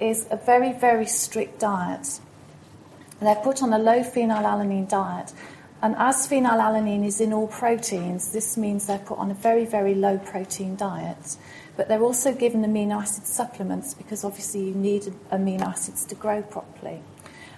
is 0.00 0.26
a 0.30 0.36
very, 0.36 0.72
very 0.72 1.06
strict 1.06 1.58
diet. 1.58 2.20
They're 3.20 3.34
put 3.36 3.62
on 3.62 3.72
a 3.72 3.78
low 3.78 4.00
phenylalanine 4.00 4.88
diet. 4.88 5.32
And 5.82 5.94
as 5.96 6.26
phenylalanine 6.28 7.04
is 7.04 7.20
in 7.20 7.32
all 7.32 7.48
proteins, 7.48 8.32
this 8.32 8.56
means 8.56 8.86
they're 8.86 8.98
put 8.98 9.18
on 9.18 9.30
a 9.30 9.34
very, 9.34 9.64
very 9.64 9.94
low 9.94 10.18
protein 10.18 10.76
diet. 10.76 11.36
But 11.76 11.88
they're 11.88 12.02
also 12.02 12.34
given 12.34 12.62
amino 12.62 13.00
acid 13.00 13.26
supplements 13.26 13.94
because 13.94 14.24
obviously 14.24 14.64
you 14.64 14.74
need 14.74 15.02
amino 15.30 15.62
acids 15.62 16.04
to 16.06 16.14
grow 16.14 16.42
properly. 16.42 17.02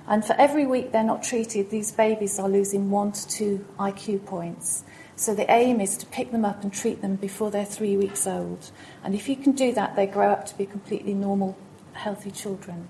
And 0.07 0.25
for 0.25 0.33
every 0.35 0.67
week 0.67 0.91
they're 0.91 1.05
not 1.05 1.23
treated, 1.23 1.71
these 1.71 1.93
babies 1.93 2.39
are 2.39 2.49
losing 2.49 2.91
one 2.91 3.13
to 3.13 3.29
two 3.29 3.65
IQ 3.79 4.27
points. 4.27 4.85
So 5.17 5.35
the 5.35 5.51
aim 5.51 5.81
is 5.81 5.97
to 5.99 6.07
pick 6.07 6.31
them 6.31 6.45
up 6.45 6.63
and 6.63 6.73
treat 6.73 7.03
them 7.03 7.17
before 7.17 7.51
they're 7.51 7.65
three 7.65 7.97
weeks 7.97 8.27
old. 8.27 8.71
And 9.03 9.15
if 9.15 9.29
you 9.29 9.37
can 9.37 9.53
do 9.53 9.73
that, 9.73 9.97
they 9.97 10.07
grow 10.07 10.31
up 10.31 10.47
to 10.47 10.57
be 10.57 10.65
completely 10.65 11.15
normal, 11.15 11.59
healthy 11.93 12.31
children. 12.31 12.89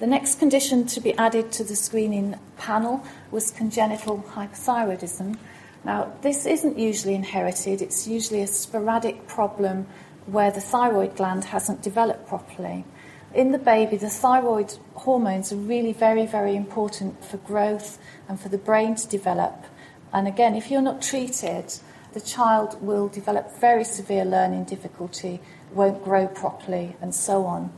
The 0.00 0.06
next 0.06 0.38
condition 0.38 0.86
to 0.86 1.00
be 1.00 1.12
added 1.18 1.52
to 1.52 1.62
the 1.62 1.76
screening 1.76 2.34
panel 2.56 3.04
was 3.30 3.50
congenital 3.50 4.24
hypothyroidism. 4.34 5.36
Now, 5.84 6.14
this 6.22 6.46
isn't 6.46 6.78
usually 6.78 7.14
inherited, 7.14 7.82
it's 7.82 8.06
usually 8.08 8.40
a 8.40 8.46
sporadic 8.46 9.26
problem 9.26 9.86
where 10.24 10.50
the 10.50 10.60
thyroid 10.62 11.16
gland 11.16 11.44
hasn't 11.44 11.82
developed 11.82 12.26
properly. 12.26 12.86
In 13.34 13.52
the 13.52 13.58
baby, 13.58 13.98
the 13.98 14.08
thyroid 14.08 14.72
hormones 14.94 15.52
are 15.52 15.56
really 15.56 15.92
very, 15.92 16.24
very 16.24 16.56
important 16.56 17.22
for 17.22 17.36
growth 17.36 17.98
and 18.26 18.40
for 18.40 18.48
the 18.48 18.56
brain 18.56 18.94
to 18.94 19.06
develop. 19.06 19.66
And 20.14 20.26
again, 20.26 20.54
if 20.54 20.70
you're 20.70 20.80
not 20.80 21.02
treated, 21.02 21.74
the 22.14 22.22
child 22.22 22.80
will 22.80 23.08
develop 23.08 23.54
very 23.60 23.84
severe 23.84 24.24
learning 24.24 24.64
difficulty, 24.64 25.40
won't 25.74 26.02
grow 26.02 26.26
properly, 26.26 26.96
and 27.02 27.14
so 27.14 27.44
on. 27.44 27.70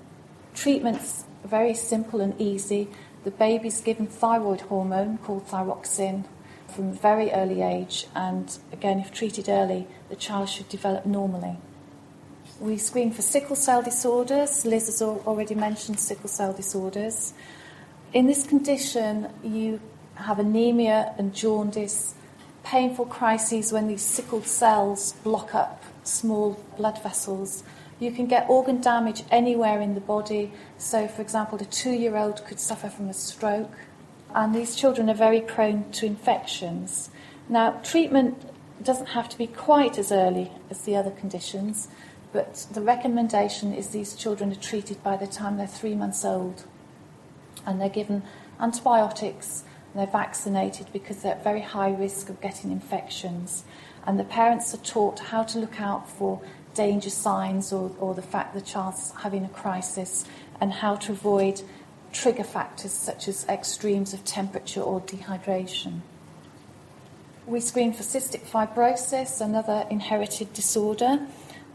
Treatments 0.54 1.24
very 1.44 1.74
simple 1.74 2.20
and 2.20 2.40
easy. 2.40 2.88
The 3.24 3.30
baby's 3.30 3.80
given 3.80 4.06
thyroid 4.06 4.62
hormone 4.62 5.18
called 5.18 5.46
thyroxine 5.46 6.24
from 6.68 6.88
a 6.88 6.92
very 6.92 7.30
early 7.32 7.60
age, 7.62 8.06
and 8.14 8.58
again, 8.72 8.98
if 8.98 9.12
treated 9.12 9.48
early, 9.48 9.86
the 10.08 10.16
child 10.16 10.48
should 10.48 10.68
develop 10.68 11.04
normally. 11.04 11.58
We 12.60 12.78
screen 12.78 13.12
for 13.12 13.22
sickle 13.22 13.56
cell 13.56 13.82
disorders. 13.82 14.64
Liz 14.64 14.86
has 14.86 15.02
already 15.02 15.54
mentioned 15.54 16.00
sickle 16.00 16.28
cell 16.28 16.52
disorders. 16.52 17.34
In 18.12 18.26
this 18.26 18.46
condition, 18.46 19.28
you 19.42 19.80
have 20.14 20.38
anemia 20.38 21.14
and 21.18 21.34
jaundice, 21.34 22.14
painful 22.64 23.06
crises 23.06 23.72
when 23.72 23.88
these 23.88 24.02
sickled 24.02 24.46
cells 24.46 25.12
block 25.24 25.54
up 25.54 25.82
small 26.04 26.62
blood 26.76 27.02
vessels 27.02 27.62
you 28.02 28.10
can 28.10 28.26
get 28.26 28.48
organ 28.48 28.80
damage 28.80 29.22
anywhere 29.30 29.80
in 29.80 29.94
the 29.94 30.00
body. 30.00 30.52
So, 30.78 31.08
for 31.08 31.22
example, 31.22 31.58
a 31.60 31.64
two 31.64 31.92
year 31.92 32.16
old 32.16 32.44
could 32.44 32.60
suffer 32.60 32.88
from 32.88 33.08
a 33.08 33.14
stroke. 33.14 33.70
And 34.34 34.54
these 34.54 34.74
children 34.74 35.10
are 35.10 35.14
very 35.14 35.40
prone 35.40 35.90
to 35.92 36.06
infections. 36.06 37.10
Now, 37.48 37.72
treatment 37.82 38.50
doesn't 38.82 39.10
have 39.10 39.28
to 39.28 39.38
be 39.38 39.46
quite 39.46 39.98
as 39.98 40.10
early 40.10 40.50
as 40.70 40.82
the 40.82 40.96
other 40.96 41.10
conditions, 41.10 41.88
but 42.32 42.66
the 42.72 42.80
recommendation 42.80 43.74
is 43.74 43.88
these 43.88 44.14
children 44.14 44.50
are 44.50 44.56
treated 44.56 45.02
by 45.02 45.16
the 45.16 45.26
time 45.26 45.58
they're 45.58 45.66
three 45.66 45.94
months 45.94 46.24
old. 46.24 46.64
And 47.66 47.80
they're 47.80 47.88
given 47.88 48.22
antibiotics 48.58 49.64
they're 49.94 50.06
vaccinated 50.06 50.86
because 50.92 51.22
they're 51.22 51.34
at 51.34 51.44
very 51.44 51.60
high 51.60 51.92
risk 51.92 52.30
of 52.30 52.40
getting 52.40 52.70
infections. 52.70 53.64
And 54.06 54.18
the 54.18 54.24
parents 54.24 54.74
are 54.74 54.78
taught 54.78 55.18
how 55.18 55.42
to 55.44 55.58
look 55.58 55.80
out 55.80 56.08
for 56.08 56.40
danger 56.74 57.10
signs 57.10 57.72
or, 57.72 57.94
or 57.98 58.14
the 58.14 58.22
fact 58.22 58.54
the 58.54 58.60
child's 58.60 59.12
having 59.18 59.44
a 59.44 59.48
crisis 59.48 60.24
and 60.60 60.72
how 60.72 60.96
to 60.96 61.12
avoid 61.12 61.62
trigger 62.12 62.44
factors 62.44 62.92
such 62.92 63.28
as 63.28 63.46
extremes 63.48 64.12
of 64.12 64.24
temperature 64.24 64.80
or 64.80 65.00
dehydration. 65.00 66.00
We 67.46 67.60
screen 67.60 67.92
for 67.92 68.02
cystic 68.02 68.42
fibrosis, 68.46 69.40
another 69.40 69.86
inherited 69.90 70.52
disorder. 70.52 71.26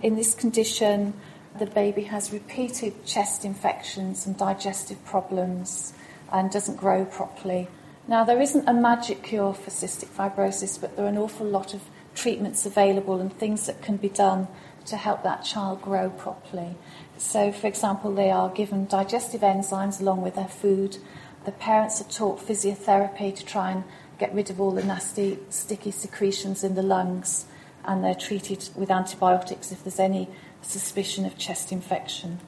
In 0.02 0.16
this 0.16 0.34
condition, 0.34 1.14
the 1.60 1.66
baby 1.66 2.04
has 2.04 2.32
repeated 2.32 3.06
chest 3.06 3.44
infections 3.44 4.26
and 4.26 4.38
digestive 4.38 5.04
problems 5.06 5.94
and 6.32 6.52
doesn't 6.52 6.78
grow 6.78 7.04
properly. 7.06 7.68
Now, 8.08 8.24
there 8.24 8.40
isn't 8.40 8.68
a 8.68 8.74
magic 8.74 9.24
cure 9.24 9.54
for 9.54 9.70
cystic 9.70 10.08
fibrosis, 10.08 10.80
but 10.80 10.96
there 10.96 11.06
are 11.06 11.10
an 11.10 11.18
awful 11.18 11.46
lot 11.46 11.74
of 11.74 11.82
treatments 12.18 12.66
available 12.66 13.22
and 13.22 13.32
things 13.32 13.68
that 13.68 13.82
can 13.82 13.96
be 13.96 14.10
done 14.10 14.48
to 14.86 14.98
help 14.98 15.24
that 15.24 15.44
child 15.44 15.82
grow 15.82 16.10
properly. 16.10 16.76
So, 17.18 17.52
for 17.52 17.68
example, 17.68 18.14
they 18.14 18.32
are 18.32 18.50
given 18.50 18.86
digestive 18.86 19.42
enzymes 19.42 20.02
along 20.02 20.22
with 20.22 20.36
their 20.36 20.48
food. 20.48 20.98
The 21.46 21.52
parents 21.52 22.02
are 22.02 22.06
taught 22.06 22.40
physiotherapy 22.40 23.36
to 23.36 23.46
try 23.46 23.72
and 23.72 23.84
get 24.18 24.34
rid 24.34 24.50
of 24.50 24.60
all 24.60 24.72
the 24.72 24.84
nasty, 24.84 25.38
sticky 25.50 25.92
secretions 25.92 26.64
in 26.64 26.76
the 26.76 26.84
lungs, 26.84 27.46
and 27.86 28.04
they're 28.04 28.16
treated 28.16 28.70
with 28.76 28.90
antibiotics 28.90 29.72
if 29.72 29.84
there's 29.84 30.00
any 30.00 30.28
suspicion 30.62 31.26
of 31.26 31.38
chest 31.38 31.72
infection. 31.72 32.40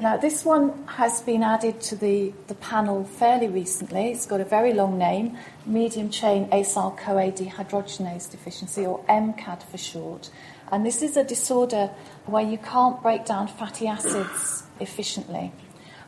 Now, 0.00 0.16
this 0.16 0.44
one 0.44 0.86
has 0.86 1.22
been 1.22 1.42
added 1.42 1.80
to 1.80 1.96
the, 1.96 2.32
the 2.46 2.54
panel 2.54 3.02
fairly 3.02 3.48
recently. 3.48 4.12
It's 4.12 4.26
got 4.26 4.40
a 4.40 4.44
very 4.44 4.72
long 4.72 4.96
name 4.96 5.36
medium 5.66 6.08
chain 6.08 6.48
acyl 6.50 6.96
CoA 6.96 7.32
dehydrogenase 7.32 8.30
deficiency, 8.30 8.86
or 8.86 9.02
MCAD 9.08 9.64
for 9.64 9.76
short. 9.76 10.30
And 10.70 10.86
this 10.86 11.02
is 11.02 11.16
a 11.16 11.24
disorder 11.24 11.90
where 12.26 12.44
you 12.44 12.58
can't 12.58 13.02
break 13.02 13.24
down 13.24 13.48
fatty 13.48 13.88
acids 13.88 14.62
efficiently. 14.78 15.50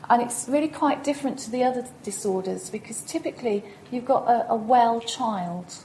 And 0.09 0.21
it's 0.21 0.47
really 0.47 0.69
quite 0.69 1.03
different 1.03 1.37
to 1.39 1.51
the 1.51 1.65
other 1.65 1.85
disorders 2.01 2.69
because 2.69 3.01
typically 3.01 3.61
you've 3.91 4.05
got 4.05 4.23
a, 4.29 4.51
a 4.51 4.55
well 4.55 5.01
child, 5.01 5.75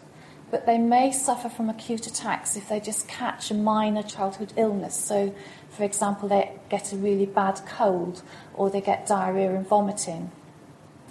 but 0.52 0.64
they 0.64 0.78
may 0.78 1.10
suffer 1.10 1.48
from 1.48 1.68
acute 1.68 2.06
attacks 2.06 2.56
if 2.56 2.68
they 2.68 2.78
just 2.78 3.08
catch 3.08 3.50
a 3.50 3.54
minor 3.54 4.04
childhood 4.04 4.52
illness. 4.56 4.94
So, 4.94 5.34
for 5.76 5.84
example, 5.84 6.28
they 6.28 6.52
get 6.70 6.92
a 6.92 6.96
really 6.96 7.26
bad 7.26 7.60
cold 7.66 8.22
or 8.54 8.70
they 8.70 8.80
get 8.80 9.06
diarrhea 9.06 9.54
and 9.54 9.68
vomiting. 9.68 10.30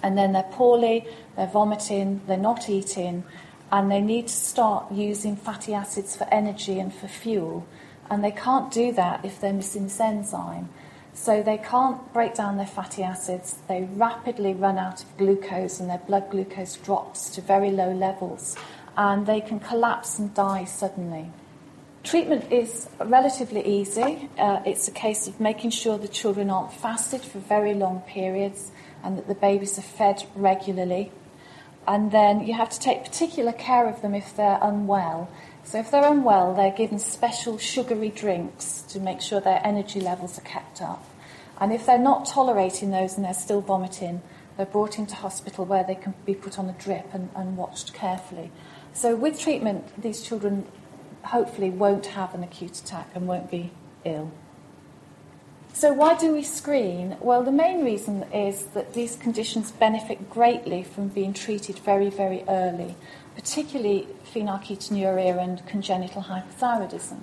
And 0.02 0.18
then 0.18 0.32
they're 0.32 0.42
poorly, 0.42 1.06
they're 1.36 1.46
vomiting, 1.46 2.20
they're 2.26 2.36
not 2.36 2.68
eating, 2.68 3.24
and 3.70 3.90
they 3.90 4.00
need 4.00 4.26
to 4.28 4.34
start 4.34 4.90
using 4.90 5.36
fatty 5.36 5.72
acids 5.72 6.16
for 6.16 6.24
energy 6.32 6.80
and 6.80 6.92
for 6.92 7.08
fuel. 7.08 7.66
And 8.10 8.22
they 8.22 8.30
can't 8.32 8.70
do 8.72 8.92
that 8.92 9.24
if 9.24 9.40
they're 9.40 9.52
missing 9.52 9.84
this 9.84 10.00
enzyme. 10.00 10.68
So 11.14 11.42
they 11.42 11.58
can't 11.58 12.12
break 12.12 12.34
down 12.34 12.56
their 12.56 12.66
fatty 12.66 13.02
acids. 13.02 13.56
They 13.68 13.88
rapidly 13.94 14.52
run 14.52 14.78
out 14.78 15.02
of 15.02 15.16
glucose 15.16 15.80
and 15.80 15.88
their 15.88 16.02
blood 16.06 16.30
glucose 16.30 16.76
drops 16.76 17.30
to 17.30 17.40
very 17.40 17.70
low 17.70 17.92
levels. 17.92 18.56
And 18.96 19.26
they 19.26 19.40
can 19.40 19.60
collapse 19.60 20.18
and 20.18 20.34
die 20.34 20.64
suddenly. 20.64 21.30
Treatment 22.06 22.52
is 22.52 22.88
relatively 23.00 23.66
easy. 23.66 24.28
Uh, 24.38 24.60
it's 24.64 24.86
a 24.86 24.92
case 24.92 25.26
of 25.26 25.40
making 25.40 25.70
sure 25.70 25.98
the 25.98 26.06
children 26.06 26.50
aren't 26.50 26.72
fasted 26.72 27.20
for 27.20 27.40
very 27.40 27.74
long 27.74 28.00
periods 28.02 28.70
and 29.02 29.18
that 29.18 29.26
the 29.26 29.34
babies 29.34 29.76
are 29.76 29.82
fed 29.82 30.22
regularly. 30.36 31.10
And 31.84 32.12
then 32.12 32.46
you 32.46 32.54
have 32.54 32.70
to 32.70 32.78
take 32.78 33.02
particular 33.02 33.52
care 33.52 33.88
of 33.88 34.02
them 34.02 34.14
if 34.14 34.36
they're 34.36 34.60
unwell. 34.62 35.28
So, 35.64 35.80
if 35.80 35.90
they're 35.90 36.06
unwell, 36.06 36.54
they're 36.54 36.70
given 36.70 37.00
special 37.00 37.58
sugary 37.58 38.10
drinks 38.10 38.82
to 38.82 39.00
make 39.00 39.20
sure 39.20 39.40
their 39.40 39.60
energy 39.64 40.00
levels 40.00 40.38
are 40.38 40.42
kept 40.42 40.80
up. 40.80 41.04
And 41.58 41.72
if 41.72 41.86
they're 41.86 41.98
not 41.98 42.26
tolerating 42.26 42.92
those 42.92 43.16
and 43.16 43.24
they're 43.24 43.34
still 43.34 43.62
vomiting, 43.62 44.22
they're 44.56 44.64
brought 44.64 45.00
into 45.00 45.16
hospital 45.16 45.64
where 45.64 45.82
they 45.82 45.96
can 45.96 46.14
be 46.24 46.36
put 46.36 46.56
on 46.56 46.68
a 46.68 46.72
drip 46.74 47.12
and, 47.12 47.30
and 47.34 47.56
watched 47.56 47.94
carefully. 47.94 48.52
So, 48.92 49.16
with 49.16 49.40
treatment, 49.40 50.00
these 50.00 50.22
children 50.22 50.66
hopefully 51.26 51.70
won't 51.70 52.06
have 52.06 52.34
an 52.34 52.42
acute 52.42 52.78
attack 52.78 53.08
and 53.14 53.26
won't 53.26 53.50
be 53.50 53.70
ill. 54.04 54.30
So, 55.72 55.92
why 55.92 56.16
do 56.16 56.32
we 56.32 56.42
screen? 56.42 57.18
Well, 57.20 57.42
the 57.42 57.52
main 57.52 57.84
reason 57.84 58.22
is 58.32 58.64
that 58.72 58.94
these 58.94 59.16
conditions 59.16 59.72
benefit 59.72 60.30
greatly 60.30 60.82
from 60.82 61.08
being 61.08 61.34
treated 61.34 61.78
very, 61.80 62.08
very 62.08 62.44
early, 62.48 62.96
particularly 63.34 64.08
phenylketonuria 64.32 65.36
and 65.38 65.66
congenital 65.66 66.22
hypothyroidism. 66.22 67.20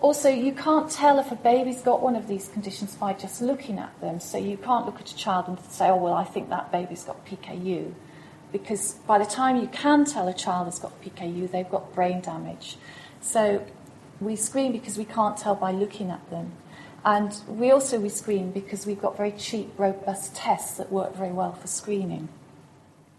Also, 0.00 0.28
you 0.28 0.52
can't 0.52 0.88
tell 0.92 1.18
if 1.18 1.32
a 1.32 1.34
baby's 1.34 1.82
got 1.82 2.02
one 2.02 2.14
of 2.14 2.28
these 2.28 2.46
conditions 2.48 2.94
by 2.94 3.14
just 3.14 3.42
looking 3.42 3.80
at 3.80 4.00
them. 4.00 4.20
So, 4.20 4.38
you 4.38 4.56
can't 4.58 4.86
look 4.86 5.00
at 5.00 5.10
a 5.10 5.16
child 5.16 5.48
and 5.48 5.58
say, 5.58 5.88
oh, 5.88 5.96
well, 5.96 6.14
I 6.14 6.22
think 6.22 6.50
that 6.50 6.70
baby's 6.70 7.02
got 7.02 7.26
PKU. 7.26 7.92
Because 8.52 8.92
by 9.08 9.18
the 9.18 9.26
time 9.26 9.56
you 9.56 9.66
can 9.66 10.04
tell 10.04 10.28
a 10.28 10.34
child 10.34 10.66
has 10.66 10.78
got 10.78 11.02
PKU, 11.02 11.50
they've 11.50 11.68
got 11.68 11.92
brain 11.96 12.20
damage. 12.20 12.76
So 13.20 13.64
we 14.20 14.36
screen 14.36 14.72
because 14.72 14.96
we 14.98 15.04
can't 15.04 15.36
tell 15.36 15.54
by 15.54 15.72
looking 15.72 16.10
at 16.10 16.28
them. 16.30 16.52
And 17.04 17.38
we 17.46 17.70
also 17.70 18.00
we 18.00 18.08
screen 18.08 18.50
because 18.50 18.86
we've 18.86 19.00
got 19.00 19.16
very 19.16 19.32
cheap, 19.32 19.72
robust 19.78 20.34
tests 20.34 20.76
that 20.78 20.90
work 20.90 21.14
very 21.14 21.32
well 21.32 21.52
for 21.52 21.68
screening. 21.68 22.28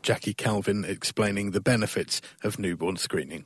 Jackie 0.01 0.33
Calvin 0.33 0.85
explaining 0.85 1.51
the 1.51 1.61
benefits 1.61 2.21
of 2.43 2.59
newborn 2.59 2.97
screening. 2.97 3.45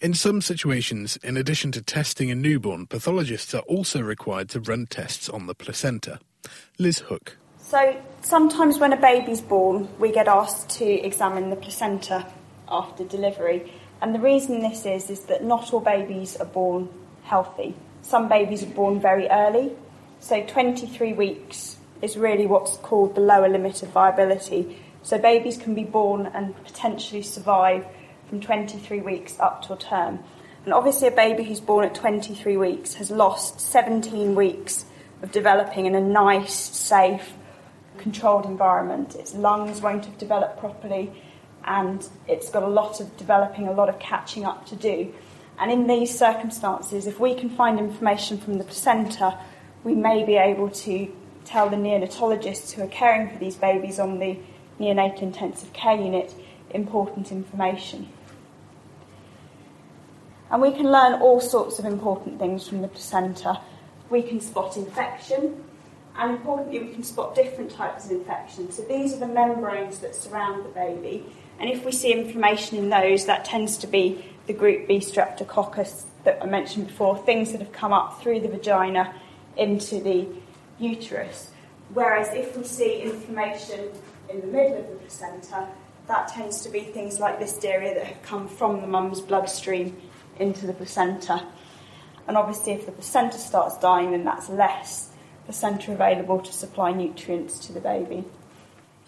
In 0.00 0.12
some 0.14 0.42
situations, 0.42 1.16
in 1.22 1.36
addition 1.36 1.72
to 1.72 1.80
testing 1.80 2.30
a 2.30 2.34
newborn, 2.34 2.86
pathologists 2.86 3.54
are 3.54 3.62
also 3.62 4.00
required 4.02 4.48
to 4.50 4.60
run 4.60 4.86
tests 4.86 5.28
on 5.28 5.46
the 5.46 5.54
placenta. 5.54 6.20
Liz 6.78 6.98
Hook. 6.98 7.38
So, 7.58 8.00
sometimes 8.20 8.78
when 8.78 8.92
a 8.92 9.00
baby's 9.00 9.40
born, 9.40 9.88
we 9.98 10.12
get 10.12 10.28
asked 10.28 10.68
to 10.78 10.84
examine 10.84 11.50
the 11.50 11.56
placenta 11.56 12.26
after 12.68 13.04
delivery. 13.04 13.72
And 14.00 14.14
the 14.14 14.20
reason 14.20 14.60
this 14.60 14.84
is, 14.84 15.10
is 15.10 15.20
that 15.24 15.44
not 15.44 15.72
all 15.72 15.80
babies 15.80 16.36
are 16.36 16.46
born 16.46 16.88
healthy. 17.24 17.74
Some 18.02 18.28
babies 18.28 18.62
are 18.62 18.66
born 18.66 19.00
very 19.00 19.28
early, 19.28 19.72
so 20.20 20.44
23 20.44 21.12
weeks 21.14 21.76
is 22.02 22.16
really 22.16 22.46
what's 22.46 22.76
called 22.76 23.14
the 23.14 23.20
lower 23.20 23.48
limit 23.48 23.82
of 23.82 23.88
viability. 23.90 24.78
So 25.02 25.18
babies 25.18 25.56
can 25.56 25.74
be 25.74 25.84
born 25.84 26.26
and 26.26 26.54
potentially 26.64 27.22
survive 27.22 27.86
from 28.28 28.40
23 28.40 29.00
weeks 29.00 29.38
up 29.40 29.62
to 29.62 29.72
a 29.72 29.76
term. 29.76 30.18
And 30.64 30.74
obviously, 30.74 31.06
a 31.06 31.12
baby 31.12 31.44
who's 31.44 31.60
born 31.60 31.84
at 31.84 31.94
23 31.94 32.56
weeks 32.56 32.94
has 32.94 33.10
lost 33.10 33.60
17 33.60 34.34
weeks 34.34 34.84
of 35.22 35.30
developing 35.30 35.86
in 35.86 35.94
a 35.94 36.00
nice, 36.00 36.54
safe, 36.54 37.34
controlled 37.98 38.46
environment. 38.46 39.14
Its 39.14 39.34
lungs 39.34 39.80
won't 39.80 40.04
have 40.04 40.18
developed 40.18 40.58
properly, 40.58 41.12
and 41.66 42.08
it's 42.28 42.48
got 42.50 42.62
a 42.62 42.68
lot 42.68 43.00
of 43.00 43.16
developing, 43.16 43.66
a 43.66 43.72
lot 43.72 43.88
of 43.88 43.98
catching 43.98 44.44
up 44.44 44.66
to 44.66 44.76
do. 44.76 45.12
And 45.58 45.70
in 45.70 45.86
these 45.86 46.16
circumstances, 46.16 47.06
if 47.06 47.18
we 47.18 47.34
can 47.34 47.50
find 47.50 47.78
information 47.78 48.38
from 48.38 48.58
the 48.58 48.64
placenta, 48.64 49.38
we 49.84 49.94
may 49.94 50.24
be 50.24 50.36
able 50.36 50.70
to 50.70 51.12
tell 51.44 51.70
the 51.70 51.76
neonatologists 51.76 52.72
who 52.72 52.82
are 52.82 52.88
caring 52.88 53.30
for 53.30 53.38
these 53.38 53.56
babies 53.56 53.98
on 53.98 54.18
the 54.18 54.38
neonatal 54.78 55.22
intensive 55.22 55.72
care 55.72 55.96
unit 55.96 56.34
important 56.70 57.32
information. 57.32 58.08
And 60.50 60.62
we 60.62 60.72
can 60.72 60.90
learn 60.90 61.20
all 61.20 61.40
sorts 61.40 61.78
of 61.78 61.84
important 61.84 62.38
things 62.38 62.68
from 62.68 62.82
the 62.82 62.88
placenta. 62.88 63.60
We 64.10 64.22
can 64.22 64.40
spot 64.40 64.76
infection, 64.76 65.64
and 66.16 66.30
importantly, 66.32 66.78
we 66.80 66.92
can 66.92 67.02
spot 67.02 67.34
different 67.34 67.70
types 67.72 68.06
of 68.06 68.12
infection. 68.12 68.70
So 68.70 68.82
these 68.82 69.14
are 69.14 69.18
the 69.18 69.26
membranes 69.26 69.98
that 70.00 70.14
surround 70.14 70.64
the 70.64 70.68
baby, 70.68 71.26
and 71.58 71.70
if 71.70 71.84
we 71.84 71.92
see 71.92 72.12
inflammation 72.12 72.78
in 72.78 72.88
those, 72.88 73.26
that 73.26 73.44
tends 73.44 73.78
to 73.78 73.86
be 73.86 74.24
the 74.46 74.52
group 74.52 74.86
B 74.88 74.98
streptococcus 74.98 76.04
that 76.24 76.42
I 76.42 76.46
mentioned 76.46 76.88
before, 76.88 77.16
things 77.18 77.52
that 77.52 77.60
have 77.60 77.72
come 77.72 77.92
up 77.92 78.20
through 78.20 78.40
the 78.40 78.48
vagina 78.48 79.14
into 79.56 80.00
the 80.00 80.26
uterus. 80.78 81.50
Whereas 81.94 82.28
if 82.34 82.56
we 82.56 82.64
see 82.64 83.02
inflammation 83.02 83.90
in 84.28 84.40
the 84.40 84.46
middle 84.46 84.78
of 84.78 84.88
the 84.88 84.96
placenta, 84.96 85.68
that 86.08 86.28
tends 86.28 86.62
to 86.62 86.68
be 86.68 86.80
things 86.80 87.18
like 87.18 87.40
listeria 87.40 87.94
that 87.94 88.04
have 88.04 88.22
come 88.22 88.48
from 88.48 88.80
the 88.80 88.86
mum's 88.86 89.20
bloodstream 89.20 89.96
into 90.38 90.66
the 90.66 90.72
placenta. 90.72 91.46
And 92.28 92.36
obviously, 92.36 92.72
if 92.72 92.86
the 92.86 92.92
placenta 92.92 93.38
starts 93.38 93.78
dying, 93.78 94.10
then 94.10 94.24
that's 94.24 94.48
less 94.48 95.10
placenta 95.44 95.92
available 95.92 96.40
to 96.40 96.52
supply 96.52 96.92
nutrients 96.92 97.58
to 97.66 97.72
the 97.72 97.80
baby. 97.80 98.24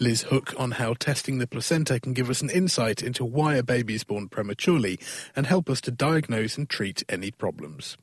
Liz 0.00 0.22
Hook 0.22 0.54
on 0.56 0.72
how 0.72 0.94
testing 0.94 1.38
the 1.38 1.46
placenta 1.46 1.98
can 1.98 2.12
give 2.12 2.30
us 2.30 2.40
an 2.40 2.50
insight 2.50 3.02
into 3.02 3.24
why 3.24 3.56
a 3.56 3.64
baby 3.64 3.94
is 3.94 4.04
born 4.04 4.28
prematurely 4.28 4.98
and 5.34 5.46
help 5.46 5.68
us 5.68 5.80
to 5.82 5.90
diagnose 5.90 6.56
and 6.56 6.68
treat 6.68 7.02
any 7.08 7.32
problems. 7.32 7.96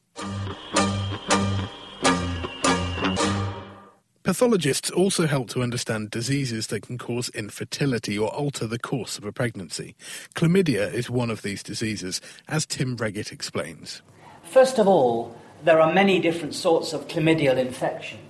Pathologists 4.23 4.89
also 4.89 5.27
help 5.27 5.49
to 5.49 5.61
understand 5.61 6.09
diseases 6.09 6.67
that 6.67 6.81
can 6.81 6.97
cause 6.97 7.29
infertility 7.29 8.17
or 8.17 8.27
alter 8.33 8.67
the 8.67 8.79
course 8.79 9.17
of 9.17 9.23
a 9.23 9.31
pregnancy. 9.31 9.95
Chlamydia 10.33 10.91
is 10.91 11.09
one 11.09 11.29
of 11.29 11.43
these 11.43 11.61
diseases, 11.61 12.19
as 12.47 12.65
Tim 12.65 12.97
Wreghitt 12.97 13.31
explains. 13.31 14.01
First 14.43 14.79
of 14.79 14.87
all, 14.87 15.37
there 15.63 15.79
are 15.79 15.93
many 15.93 16.19
different 16.19 16.55
sorts 16.55 16.91
of 16.91 17.07
chlamydial 17.07 17.57
infections. 17.57 18.21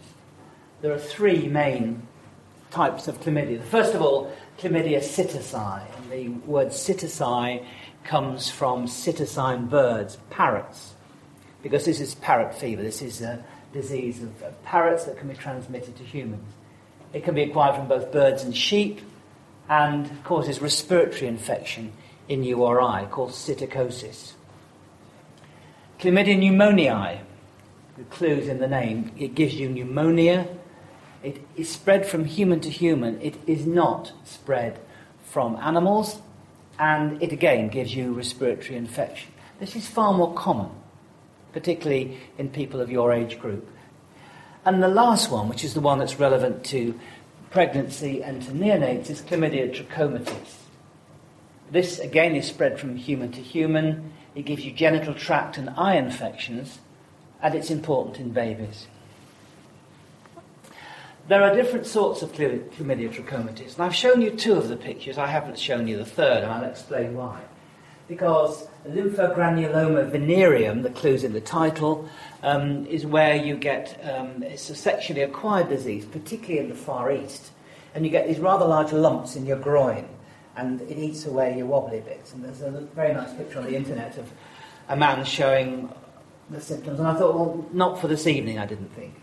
There 0.81 0.91
are 0.91 0.99
three 0.99 1.47
main 1.47 2.05
types 2.71 3.07
of 3.07 3.19
chlamydia. 3.21 3.63
First 3.63 3.93
of 3.93 4.01
all, 4.01 4.31
chlamydia 4.59 4.99
psittaci. 4.99 5.81
And 5.97 6.11
the 6.11 6.29
word 6.47 6.69
psittaci 6.69 7.65
comes 8.03 8.49
from 8.49 8.85
psittacine 8.85 9.69
birds, 9.69 10.17
parrots, 10.29 10.93
because 11.63 11.85
this 11.85 11.99
is 11.99 12.15
parrot 12.15 12.53
fever. 12.53 12.81
This 12.81 13.01
is, 13.01 13.21
a 13.21 13.43
disease 13.73 14.23
of, 14.23 14.41
of 14.41 14.63
parrots 14.63 15.03
that 15.03 15.17
can 15.17 15.27
be 15.27 15.33
transmitted 15.33 15.97
to 15.97 16.03
humans. 16.03 16.47
It 17.11 17.23
can 17.25 17.35
be 17.35 17.43
acquired 17.43 17.75
from 17.75 17.87
both 17.87 18.11
birds 18.11 18.43
and 18.43 18.55
sheep 18.55 19.01
and 19.67 20.23
causes 20.23 20.61
respiratory 20.61 21.27
infection 21.27 21.91
in 22.29 22.43
you 22.43 22.63
or 22.63 22.81
I, 22.81 23.05
called 23.05 23.31
psittacosis. 23.31 24.33
Chlamydia 25.99 26.37
pneumoniae, 26.37 27.19
the 27.97 28.03
clues 28.05 28.47
in 28.47 28.59
the 28.59 28.67
name, 28.67 29.11
it 29.17 29.35
gives 29.35 29.55
you 29.55 29.69
pneumonia. 29.69 30.47
It 31.25 31.41
is 31.55 31.69
spread 31.69 32.05
from 32.05 32.25
human 32.25 32.59
to 32.59 32.69
human. 32.69 33.19
It 33.19 33.35
is 33.47 33.65
not 33.65 34.13
spread 34.25 34.79
from 35.23 35.55
animals, 35.55 36.21
and 36.77 37.19
it 37.19 37.31
again 37.31 37.69
gives 37.69 37.95
you 37.95 38.13
respiratory 38.13 38.77
infection. 38.77 39.31
This 39.59 39.75
is 39.75 39.87
far 39.87 40.13
more 40.13 40.35
common, 40.35 40.69
particularly 41.51 42.19
in 42.37 42.49
people 42.49 42.79
of 42.79 42.91
your 42.91 43.11
age 43.11 43.39
group. 43.39 43.67
And 44.65 44.83
the 44.83 44.87
last 44.87 45.31
one, 45.31 45.49
which 45.49 45.63
is 45.63 45.73
the 45.73 45.81
one 45.81 45.97
that's 45.97 46.19
relevant 46.19 46.63
to 46.65 46.93
pregnancy 47.49 48.21
and 48.21 48.43
to 48.43 48.51
neonates, 48.51 49.09
is 49.09 49.23
chlamydia 49.23 49.73
trachomatis. 49.73 50.57
This 51.71 51.97
again 51.97 52.35
is 52.35 52.45
spread 52.45 52.79
from 52.79 52.97
human 52.97 53.31
to 53.31 53.41
human. 53.41 54.13
It 54.35 54.45
gives 54.45 54.63
you 54.63 54.71
genital 54.71 55.15
tract 55.15 55.57
and 55.57 55.71
eye 55.71 55.95
infections, 55.95 56.77
and 57.41 57.55
it's 57.55 57.71
important 57.71 58.19
in 58.19 58.29
babies. 58.29 58.85
There 61.27 61.43
are 61.43 61.55
different 61.55 61.87
sorts 61.87 62.21
of 62.21 62.31
chlamydia 62.33 63.11
trachomatis, 63.11 63.73
and 63.73 63.83
I've 63.83 63.95
shown 63.95 64.21
you 64.21 64.31
two 64.31 64.53
of 64.53 64.69
the 64.69 64.77
pictures. 64.77 65.17
I 65.17 65.25
haven't 65.25 65.57
shown 65.57 65.87
you 65.87 65.97
the 65.97 66.05
third, 66.05 66.43
and 66.43 66.51
I'll 66.51 66.69
explain 66.69 67.15
why. 67.15 67.41
Because 68.07 68.67
lymphogranuloma 68.87 70.11
venereum, 70.11 70.83
the 70.83 70.91
clues 70.91 71.23
in 71.23 71.33
the 71.33 71.41
title, 71.41 72.07
um, 72.43 72.85
is 72.85 73.07
where 73.07 73.35
you 73.35 73.55
get 73.55 73.99
um, 74.03 74.43
it's 74.43 74.69
a 74.69 74.75
sexually 74.75 75.21
acquired 75.21 75.69
disease, 75.69 76.05
particularly 76.05 76.59
in 76.59 76.69
the 76.69 76.75
Far 76.75 77.11
East, 77.11 77.51
and 77.95 78.05
you 78.05 78.11
get 78.11 78.27
these 78.27 78.39
rather 78.39 78.65
large 78.65 78.93
lumps 78.93 79.35
in 79.35 79.47
your 79.47 79.57
groin 79.57 80.07
and 80.57 80.81
it 80.81 80.97
eats 80.97 81.25
away 81.25 81.57
your 81.57 81.65
wobbly 81.65 81.99
bits. 82.01 82.33
And 82.33 82.43
there's 82.43 82.61
a 82.61 82.71
very 82.95 83.13
nice 83.13 83.33
picture 83.33 83.59
on 83.59 83.65
the 83.65 83.75
internet 83.75 84.17
of 84.17 84.31
a 84.87 84.95
man 84.95 85.25
showing 85.25 85.91
the 86.49 86.61
symptoms. 86.61 86.99
And 86.99 87.07
I 87.07 87.13
thought, 87.15 87.35
well, 87.35 87.67
not 87.73 87.99
for 87.99 88.07
this 88.07 88.27
evening, 88.27 88.59
I 88.59 88.65
didn't 88.65 88.93
think. 88.95 89.15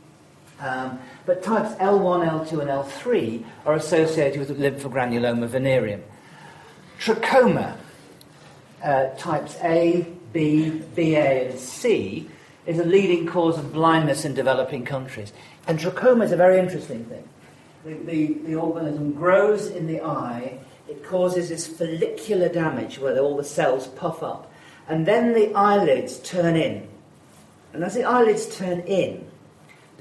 Um, 0.62 1.00
but 1.26 1.42
types 1.42 1.74
L1, 1.76 2.28
L2, 2.28 2.60
and 2.60 2.70
L3 2.70 3.44
are 3.66 3.74
associated 3.74 4.38
with 4.38 4.58
lymphogranuloma 4.58 5.48
venereum. 5.48 6.02
Trachoma, 7.00 7.76
uh, 8.82 9.06
types 9.18 9.56
A, 9.62 10.06
B, 10.32 10.70
BA, 10.94 11.48
and 11.48 11.58
C, 11.58 12.30
is 12.64 12.78
a 12.78 12.84
leading 12.84 13.26
cause 13.26 13.58
of 13.58 13.72
blindness 13.72 14.24
in 14.24 14.34
developing 14.34 14.84
countries. 14.84 15.32
And 15.66 15.78
trachoma 15.80 16.24
is 16.24 16.32
a 16.32 16.36
very 16.36 16.60
interesting 16.60 17.04
thing. 17.06 17.28
The, 17.84 17.94
the, 17.94 18.34
the 18.46 18.54
organism 18.54 19.12
grows 19.12 19.66
in 19.66 19.88
the 19.88 20.00
eye 20.00 20.60
it 20.92 21.04
causes 21.04 21.48
this 21.48 21.66
follicular 21.66 22.50
damage 22.50 22.98
where 22.98 23.18
all 23.18 23.36
the 23.36 23.44
cells 23.44 23.86
puff 23.88 24.22
up. 24.22 24.52
And 24.88 25.06
then 25.06 25.32
the 25.32 25.54
eyelids 25.54 26.18
turn 26.18 26.54
in. 26.54 26.86
And 27.72 27.82
as 27.82 27.94
the 27.94 28.04
eyelids 28.04 28.54
turn 28.54 28.80
in, 28.80 29.26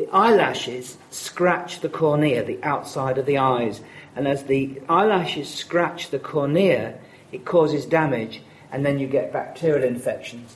the 0.01 0.11
eyelashes 0.11 0.97
scratch 1.09 1.81
the 1.81 1.89
cornea, 1.89 2.43
the 2.43 2.63
outside 2.63 3.17
of 3.17 3.25
the 3.25 3.37
eyes. 3.37 3.81
And 4.15 4.27
as 4.27 4.43
the 4.43 4.81
eyelashes 4.89 5.53
scratch 5.53 6.09
the 6.09 6.19
cornea, 6.19 6.97
it 7.31 7.45
causes 7.45 7.85
damage, 7.85 8.41
and 8.71 8.85
then 8.85 8.99
you 8.99 9.07
get 9.07 9.31
bacterial 9.31 9.83
infections. 9.87 10.55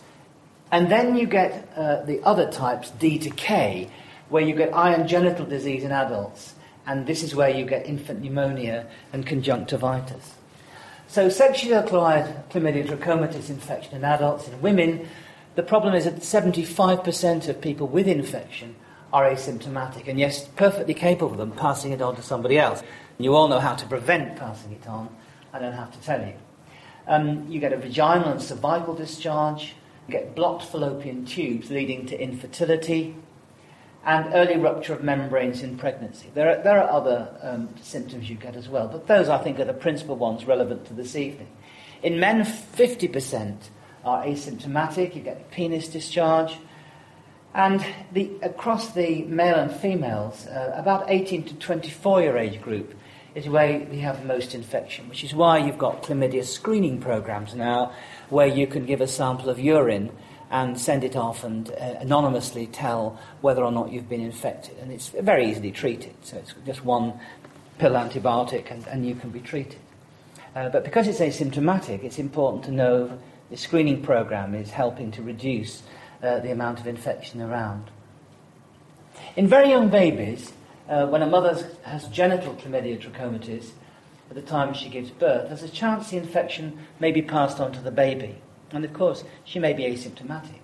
And 0.71 0.91
then 0.91 1.15
you 1.15 1.27
get 1.27 1.69
uh, 1.75 2.01
the 2.03 2.21
other 2.23 2.51
types, 2.51 2.89
D 2.91 3.19
to 3.19 3.29
K, 3.29 3.89
where 4.29 4.43
you 4.43 4.55
get 4.55 4.73
eye 4.73 4.93
and 4.93 5.07
genital 5.07 5.45
disease 5.45 5.83
in 5.83 5.91
adults 5.91 6.55
and 6.87 7.07
this 7.07 7.23
is 7.23 7.35
where 7.35 7.49
you 7.49 7.65
get 7.65 7.85
infant 7.85 8.21
pneumonia 8.21 8.87
and 9.11 9.25
conjunctivitis. 9.25 10.35
So, 11.07 11.29
sexually 11.29 11.73
acquired 11.73 12.49
chlamydia 12.49 12.87
trachomatis 12.87 13.49
infection 13.49 13.95
in 13.95 14.03
adults 14.03 14.47
and 14.47 14.61
women, 14.61 15.07
the 15.55 15.63
problem 15.63 15.95
is 15.95 16.05
that 16.05 16.17
75% 16.17 17.47
of 17.47 17.61
people 17.61 17.87
with 17.87 18.07
infection 18.07 18.75
are 19.13 19.29
asymptomatic, 19.29 20.07
and 20.07 20.19
yes, 20.19 20.47
perfectly 20.55 20.93
capable 20.93 21.31
of 21.31 21.37
them 21.37 21.51
passing 21.51 21.91
it 21.91 22.01
on 22.01 22.15
to 22.15 22.21
somebody 22.21 22.57
else. 22.57 22.83
You 23.17 23.35
all 23.35 23.47
know 23.47 23.59
how 23.59 23.75
to 23.75 23.85
prevent 23.87 24.35
passing 24.35 24.71
it 24.73 24.87
on, 24.87 25.15
I 25.53 25.59
don't 25.59 25.73
have 25.73 25.91
to 25.91 25.99
tell 26.01 26.19
you. 26.19 26.33
Um, 27.07 27.47
you 27.49 27.59
get 27.59 27.71
a 27.71 27.77
vaginal 27.77 28.29
and 28.29 28.41
cervical 28.41 28.95
discharge, 28.95 29.75
you 30.07 30.11
get 30.11 30.35
blocked 30.35 30.63
fallopian 30.63 31.25
tubes 31.25 31.69
leading 31.69 32.05
to 32.07 32.19
infertility, 32.19 33.15
and 34.05 34.33
early 34.33 34.57
rupture 34.57 34.93
of 34.93 35.03
membranes 35.03 35.63
in 35.63 35.77
pregnancy. 35.77 36.29
There 36.33 36.49
are, 36.49 36.63
there 36.63 36.81
are 36.81 36.89
other 36.89 37.35
um, 37.41 37.69
symptoms 37.81 38.29
you 38.29 38.35
get 38.35 38.55
as 38.55 38.69
well, 38.69 38.87
but 38.87 39.07
those 39.07 39.29
I 39.29 39.39
think 39.39 39.59
are 39.59 39.65
the 39.65 39.73
principal 39.73 40.15
ones 40.15 40.45
relevant 40.45 40.85
to 40.87 40.93
this 40.93 41.15
evening. 41.15 41.47
In 42.03 42.19
men, 42.19 42.41
50% 42.43 43.57
are 44.03 44.23
asymptomatic, 44.23 45.15
you 45.15 45.23
get 45.23 45.49
penis 45.49 45.87
discharge, 45.87 46.55
and 47.55 47.85
the, 48.11 48.29
across 48.41 48.93
the 48.93 49.23
male 49.23 49.55
and 49.55 49.71
females, 49.71 50.45
uh, 50.47 50.73
about 50.75 51.05
18 51.07 51.45
to 51.45 51.55
24 51.55 52.21
year 52.21 52.37
age 52.37 52.61
group 52.61 52.93
is 53.33 53.47
where 53.47 53.79
we 53.79 53.99
have 53.99 54.25
most 54.25 54.53
infection, 54.53 55.07
which 55.07 55.23
is 55.23 55.33
why 55.33 55.57
you've 55.57 55.77
got 55.77 56.03
chlamydia 56.03 56.43
screening 56.43 56.99
programs 56.99 57.55
now, 57.55 57.93
where 58.29 58.47
you 58.47 58.67
can 58.67 58.85
give 58.85 58.99
a 58.99 59.07
sample 59.07 59.49
of 59.49 59.57
urine 59.57 60.11
and 60.51 60.79
send 60.79 61.05
it 61.05 61.15
off 61.15 61.45
and 61.45 61.71
uh, 61.71 61.95
anonymously 62.01 62.67
tell 62.67 63.17
whether 63.39 63.63
or 63.63 63.71
not 63.71 63.89
you've 63.89 64.09
been 64.09 64.21
infected. 64.21 64.77
And 64.79 64.91
it's 64.91 65.07
very 65.09 65.49
easily 65.49 65.71
treated. 65.71 66.13
So 66.23 66.35
it's 66.37 66.53
just 66.65 66.83
one 66.83 67.17
pill 67.77 67.93
antibiotic 67.93 68.69
and, 68.69 68.85
and 68.87 69.07
you 69.07 69.15
can 69.15 69.29
be 69.29 69.39
treated. 69.39 69.79
Uh, 70.55 70.67
but 70.67 70.83
because 70.83 71.07
it's 71.07 71.19
asymptomatic, 71.19 72.03
it's 72.03 72.19
important 72.19 72.65
to 72.65 72.71
know 72.71 73.17
the 73.49 73.57
screening 73.57 74.01
program 74.01 74.55
is 74.55 74.71
helping 74.71 75.11
to 75.11 75.21
reduce 75.21 75.83
uh, 76.21 76.39
the 76.39 76.51
amount 76.51 76.79
of 76.79 76.87
infection 76.87 77.41
around. 77.41 77.89
In 79.35 79.47
very 79.47 79.69
young 79.69 79.89
babies, 79.89 80.53
uh, 80.89 81.07
when 81.07 81.21
a 81.21 81.27
mother 81.27 81.67
has 81.83 82.07
genital 82.07 82.53
chlamydia 82.55 82.99
trachomatis 82.99 83.71
at 84.29 84.35
the 84.35 84.41
time 84.41 84.73
she 84.73 84.89
gives 84.89 85.11
birth, 85.11 85.47
there's 85.47 85.63
a 85.63 85.69
chance 85.69 86.09
the 86.09 86.17
infection 86.17 86.79
may 86.99 87.11
be 87.11 87.21
passed 87.21 87.59
on 87.59 87.71
to 87.71 87.81
the 87.81 87.91
baby. 87.91 88.37
And 88.71 88.83
of 88.83 88.93
course, 88.93 89.23
she 89.43 89.59
may 89.59 89.73
be 89.73 89.83
asymptomatic. 89.83 90.59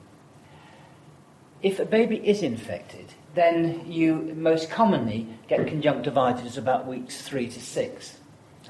If 1.62 1.80
a 1.80 1.86
baby 1.86 2.18
is 2.18 2.42
infected, 2.42 3.14
then 3.36 3.90
you 3.90 4.34
most 4.36 4.70
commonly 4.70 5.28
get 5.48 5.68
conjunctivitis 5.68 6.58
about 6.58 6.88
weeks 6.88 7.22
three 7.22 7.48
to 7.48 7.60
six. 7.62 8.18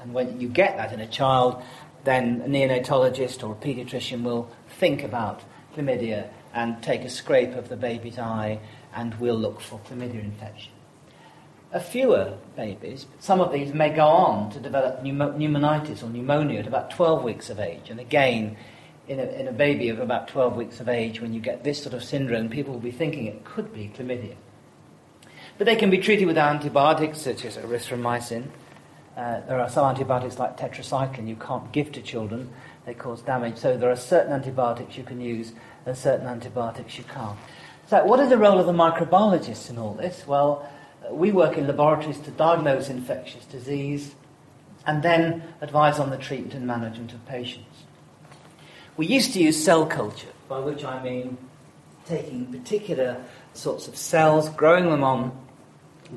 And 0.00 0.12
when 0.12 0.40
you 0.40 0.48
get 0.48 0.76
that 0.76 0.92
in 0.92 1.00
a 1.00 1.06
child, 1.06 1.62
then 2.04 2.42
a 2.44 2.48
neonatologist 2.48 3.42
or 3.42 3.52
a 3.52 3.56
paediatrician 3.56 4.22
will 4.22 4.50
think 4.78 5.02
about 5.02 5.42
chlamydia 5.74 6.28
and 6.54 6.82
take 6.82 7.02
a 7.02 7.10
scrape 7.10 7.54
of 7.54 7.68
the 7.68 7.76
baby's 7.76 8.18
eye 8.18 8.60
and 8.94 9.14
we'll 9.18 9.38
look 9.38 9.60
for 9.60 9.80
chlamydia 9.80 10.22
infection. 10.22 10.72
A 11.72 11.80
fewer 11.80 12.36
babies, 12.54 13.06
some 13.18 13.40
of 13.40 13.50
these 13.52 13.72
may 13.72 13.88
go 13.88 14.06
on 14.06 14.50
to 14.50 14.60
develop 14.60 15.02
pneumonitis 15.02 16.02
or 16.02 16.10
pneumonia 16.10 16.60
at 16.60 16.66
about 16.66 16.90
12 16.90 17.24
weeks 17.24 17.48
of 17.48 17.58
age. 17.58 17.88
And 17.88 17.98
again, 17.98 18.56
in 19.08 19.18
a, 19.18 19.24
in 19.24 19.48
a 19.48 19.52
baby 19.52 19.88
of 19.88 19.98
about 19.98 20.28
12 20.28 20.54
weeks 20.54 20.80
of 20.80 20.88
age, 20.88 21.20
when 21.20 21.32
you 21.32 21.40
get 21.40 21.64
this 21.64 21.82
sort 21.82 21.94
of 21.94 22.04
syndrome, 22.04 22.50
people 22.50 22.74
will 22.74 22.80
be 22.80 22.90
thinking 22.90 23.26
it 23.26 23.44
could 23.44 23.72
be 23.72 23.90
chlamydia. 23.96 24.36
But 25.56 25.64
they 25.64 25.76
can 25.76 25.88
be 25.88 25.98
treated 25.98 26.26
with 26.26 26.36
antibiotics 26.36 27.22
such 27.22 27.44
as 27.46 27.56
erythromycin. 27.56 28.48
Uh, 29.16 29.40
there 29.40 29.60
are 29.60 29.68
some 29.68 29.86
antibiotics 29.86 30.38
like 30.38 30.58
tetracycline 30.58 31.28
you 31.28 31.36
can't 31.36 31.70
give 31.72 31.92
to 31.92 32.02
children, 32.02 32.50
they 32.86 32.94
cause 32.94 33.22
damage. 33.22 33.58
So 33.58 33.76
there 33.76 33.90
are 33.90 33.96
certain 33.96 34.32
antibiotics 34.32 34.96
you 34.96 35.04
can 35.04 35.20
use 35.20 35.52
and 35.86 35.96
certain 35.96 36.26
antibiotics 36.26 36.98
you 36.98 37.04
can't. 37.04 37.38
So, 37.88 38.04
what 38.04 38.20
is 38.20 38.28
the 38.28 38.38
role 38.38 38.58
of 38.58 38.66
the 38.66 38.72
microbiologists 38.72 39.68
in 39.70 39.78
all 39.78 39.94
this? 39.94 40.26
Well, 40.26 40.68
we 41.10 41.32
work 41.32 41.58
in 41.58 41.66
laboratories 41.66 42.18
to 42.20 42.30
diagnose 42.30 42.88
infectious 42.88 43.44
disease 43.44 44.14
and 44.86 45.02
then 45.02 45.42
advise 45.60 45.98
on 45.98 46.10
the 46.10 46.16
treatment 46.16 46.54
and 46.54 46.66
management 46.66 47.12
of 47.12 47.24
patients. 47.26 47.84
We 48.96 49.06
used 49.06 49.32
to 49.34 49.42
use 49.42 49.62
cell 49.62 49.86
culture, 49.86 50.28
by 50.48 50.58
which 50.60 50.84
I 50.84 51.02
mean 51.02 51.38
taking 52.04 52.46
particular 52.46 53.22
sorts 53.54 53.88
of 53.88 53.96
cells, 53.96 54.48
growing 54.50 54.90
them 54.90 55.04
on 55.04 55.36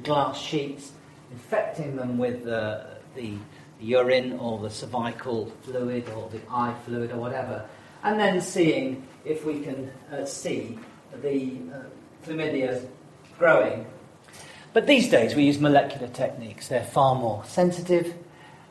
glass 0.04 0.40
sheets, 0.40 0.92
infecting 1.32 1.96
them 1.96 2.18
with 2.18 2.44
the, 2.44 2.86
the 3.16 3.34
urine 3.80 4.34
or 4.40 4.60
the 4.60 4.70
cervical 4.70 5.52
fluid 5.64 6.10
or 6.10 6.30
the 6.30 6.42
eye 6.50 6.76
fluid 6.86 7.12
or 7.12 7.18
whatever, 7.18 7.66
and 8.04 8.20
then 8.20 8.42
seeing 8.42 9.06
if 9.26 9.46
we 9.46 9.60
can 9.62 9.92
uh, 10.12 10.26
see 10.26 10.78
the 11.22 11.58
uh, 11.74 11.80
chlamydia 12.26 12.86
growing. 13.38 13.86
But 14.74 14.88
these 14.88 15.10
days 15.10 15.36
we 15.36 15.44
use 15.44 15.60
molecular 15.60 16.08
techniques. 16.08 16.68
They're 16.68 16.84
far 16.84 17.16
more 17.16 17.44
sensitive 17.46 18.14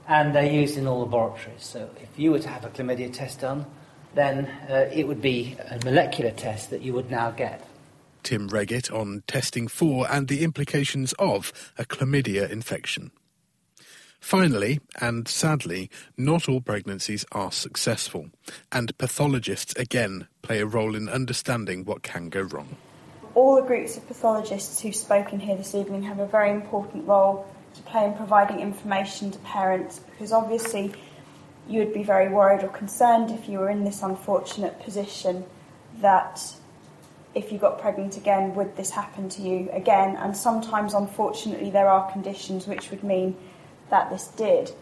and 0.06 0.34
they're 0.34 0.50
used 0.50 0.76
in 0.76 0.86
all 0.86 1.00
laboratories. 1.00 1.64
So 1.64 1.90
if 2.02 2.18
you 2.18 2.30
were 2.32 2.38
to 2.38 2.48
have 2.48 2.64
a 2.64 2.68
chlamydia 2.68 3.12
test 3.12 3.40
done, 3.40 3.66
then 4.14 4.46
uh, 4.68 4.90
it 4.92 5.08
would 5.08 5.22
be 5.22 5.56
a 5.70 5.82
molecular 5.84 6.30
test 6.30 6.70
that 6.70 6.82
you 6.82 6.92
would 6.92 7.10
now 7.10 7.30
get. 7.30 7.66
Tim 8.22 8.48
Wreghitt 8.48 8.92
on 8.92 9.22
testing 9.26 9.68
for 9.68 10.10
and 10.10 10.28
the 10.28 10.44
implications 10.44 11.12
of 11.14 11.52
a 11.78 11.84
chlamydia 11.84 12.50
infection. 12.50 13.10
Finally, 14.24 14.80
and 15.02 15.28
sadly, 15.28 15.90
not 16.16 16.48
all 16.48 16.58
pregnancies 16.58 17.26
are 17.32 17.52
successful, 17.52 18.30
and 18.72 18.96
pathologists 18.96 19.74
again 19.76 20.26
play 20.40 20.60
a 20.60 20.66
role 20.66 20.96
in 20.96 21.10
understanding 21.10 21.84
what 21.84 22.02
can 22.02 22.30
go 22.30 22.40
wrong. 22.40 22.74
All 23.34 23.56
the 23.56 23.66
groups 23.66 23.98
of 23.98 24.08
pathologists 24.08 24.80
who've 24.80 24.96
spoken 24.96 25.40
here 25.40 25.58
this 25.58 25.74
evening 25.74 26.04
have 26.04 26.20
a 26.20 26.26
very 26.26 26.50
important 26.50 27.06
role 27.06 27.46
to 27.74 27.82
play 27.82 28.06
in 28.06 28.14
providing 28.14 28.60
information 28.60 29.30
to 29.30 29.38
parents 29.40 29.98
because 29.98 30.32
obviously 30.32 30.94
you 31.68 31.80
would 31.80 31.92
be 31.92 32.02
very 32.02 32.30
worried 32.30 32.64
or 32.64 32.68
concerned 32.68 33.30
if 33.30 33.46
you 33.46 33.58
were 33.58 33.68
in 33.68 33.84
this 33.84 34.02
unfortunate 34.02 34.82
position 34.82 35.44
that 36.00 36.40
if 37.34 37.52
you 37.52 37.58
got 37.58 37.78
pregnant 37.78 38.16
again, 38.16 38.54
would 38.54 38.74
this 38.74 38.90
happen 38.90 39.28
to 39.28 39.42
you 39.42 39.68
again? 39.70 40.16
And 40.16 40.34
sometimes, 40.34 40.94
unfortunately, 40.94 41.68
there 41.68 41.90
are 41.90 42.10
conditions 42.10 42.66
which 42.66 42.90
would 42.90 43.04
mean 43.04 43.36
that 43.94 44.10
this 44.10 44.26
did. 44.26 44.72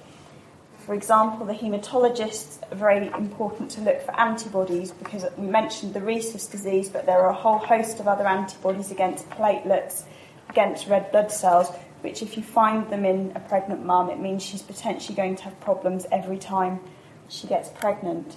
For 0.86 0.94
example, 0.94 1.44
the 1.44 1.52
haematologists 1.52 2.60
are 2.72 2.74
very 2.74 3.08
important 3.08 3.70
to 3.72 3.82
look 3.82 4.00
for 4.00 4.18
antibodies 4.18 4.90
because 4.90 5.26
we 5.36 5.46
mentioned 5.46 5.92
the 5.92 6.00
rhesus 6.00 6.46
disease, 6.46 6.88
but 6.88 7.04
there 7.04 7.20
are 7.20 7.28
a 7.28 7.34
whole 7.34 7.58
host 7.58 8.00
of 8.00 8.08
other 8.08 8.26
antibodies 8.26 8.90
against 8.90 9.28
platelets, 9.28 10.04
against 10.48 10.88
red 10.88 11.12
blood 11.12 11.30
cells, 11.30 11.68
which, 12.00 12.22
if 12.22 12.38
you 12.38 12.42
find 12.42 12.88
them 12.88 13.04
in 13.04 13.32
a 13.36 13.40
pregnant 13.40 13.84
mum, 13.84 14.08
it 14.08 14.18
means 14.18 14.42
she's 14.42 14.62
potentially 14.62 15.14
going 15.14 15.36
to 15.36 15.44
have 15.44 15.60
problems 15.60 16.06
every 16.10 16.38
time 16.38 16.80
she 17.28 17.46
gets 17.46 17.68
pregnant. 17.68 18.36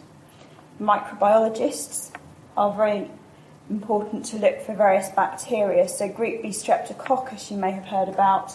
Microbiologists 0.80 2.12
are 2.58 2.74
very 2.74 3.10
important 3.70 4.26
to 4.26 4.38
look 4.38 4.60
for 4.60 4.76
various 4.76 5.10
bacteria. 5.12 5.88
So, 5.88 6.10
group 6.10 6.42
B 6.42 6.50
streptococcus, 6.50 7.50
you 7.50 7.56
may 7.56 7.72
have 7.72 7.86
heard 7.86 8.10
about, 8.10 8.52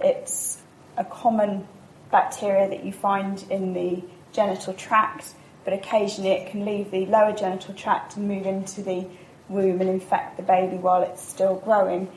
it's 0.00 0.62
a 0.96 1.04
common 1.04 1.66
bacteria 2.10 2.68
that 2.68 2.84
you 2.84 2.92
find 2.92 3.44
in 3.50 3.72
the 3.72 4.02
genital 4.32 4.74
tract, 4.74 5.34
but 5.64 5.72
occasionally 5.72 6.30
it 6.30 6.50
can 6.50 6.64
leave 6.64 6.90
the 6.90 7.06
lower 7.06 7.32
genital 7.32 7.74
tract 7.74 8.16
and 8.16 8.28
move 8.28 8.46
into 8.46 8.82
the 8.82 9.06
womb 9.48 9.80
and 9.80 9.90
infect 9.90 10.36
the 10.36 10.42
baby 10.42 10.76
while 10.76 11.02
it's 11.02 11.22
still 11.22 11.56
growing. 11.56 12.08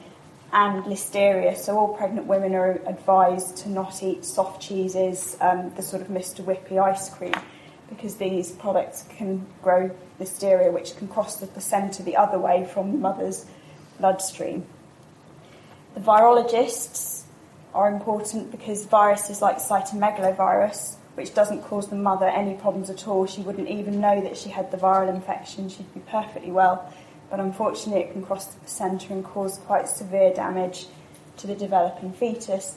And 0.52 0.84
listeria, 0.86 1.56
so 1.56 1.78
all 1.78 1.96
pregnant 1.96 2.26
women 2.26 2.56
are 2.56 2.82
advised 2.88 3.58
to 3.58 3.70
not 3.70 4.02
eat 4.02 4.26
soft 4.26 4.62
cheeses, 4.62 5.38
um, 5.42 5.72
the 5.76 5.84
sort 5.84 6.02
of 6.02 6.08
Mr. 6.08 6.44
Whippy 6.44 6.82
ice 6.84 7.10
cream, 7.10 7.36
because 7.88 8.16
these 8.16 8.52
products 8.52 9.06
can 9.16 9.46
grow 9.62 9.92
listeria, 10.20 10.74
which 10.74 10.98
can 10.98 11.08
cross 11.08 11.38
the 11.38 11.46
placenta 11.46 12.02
the 12.02 12.18
other 12.18 12.40
way 12.40 12.68
from 12.74 12.94
the 12.94 12.98
mother's 12.98 13.46
bloodstream. 14.00 14.66
The 15.94 16.02
virologists 16.02 17.19
are 17.74 17.92
important 17.92 18.52
because 18.52 18.86
viruses 18.86 19.42
like 19.42 19.58
cytomegalovirus, 19.58 20.96
which 21.16 21.34
doesn't 21.34 21.62
cause 21.64 21.88
the 21.90 21.96
mother 21.96 22.28
any 22.28 22.56
problems 22.56 22.90
at 22.90 23.08
all, 23.08 23.26
she 23.26 23.42
wouldn't 23.42 23.70
even 23.70 24.00
know 24.00 24.22
that 24.22 24.38
she 24.38 24.50
had 24.50 24.72
the 24.72 24.78
viral 24.78 25.14
infection, 25.14 25.70
she'd 25.70 25.94
be 25.94 26.00
perfectly 26.02 26.52
well. 26.52 26.92
But 27.30 27.40
unfortunately, 27.40 28.04
it 28.04 28.12
can 28.14 28.24
cross 28.24 28.48
the 28.48 28.60
placenta 28.60 29.14
and 29.14 29.24
cause 29.24 29.58
quite 29.60 29.88
severe 29.88 30.34
damage 30.34 30.88
to 31.38 31.48
the 31.48 31.56
developing 31.56 32.12
fetus. 32.12 32.76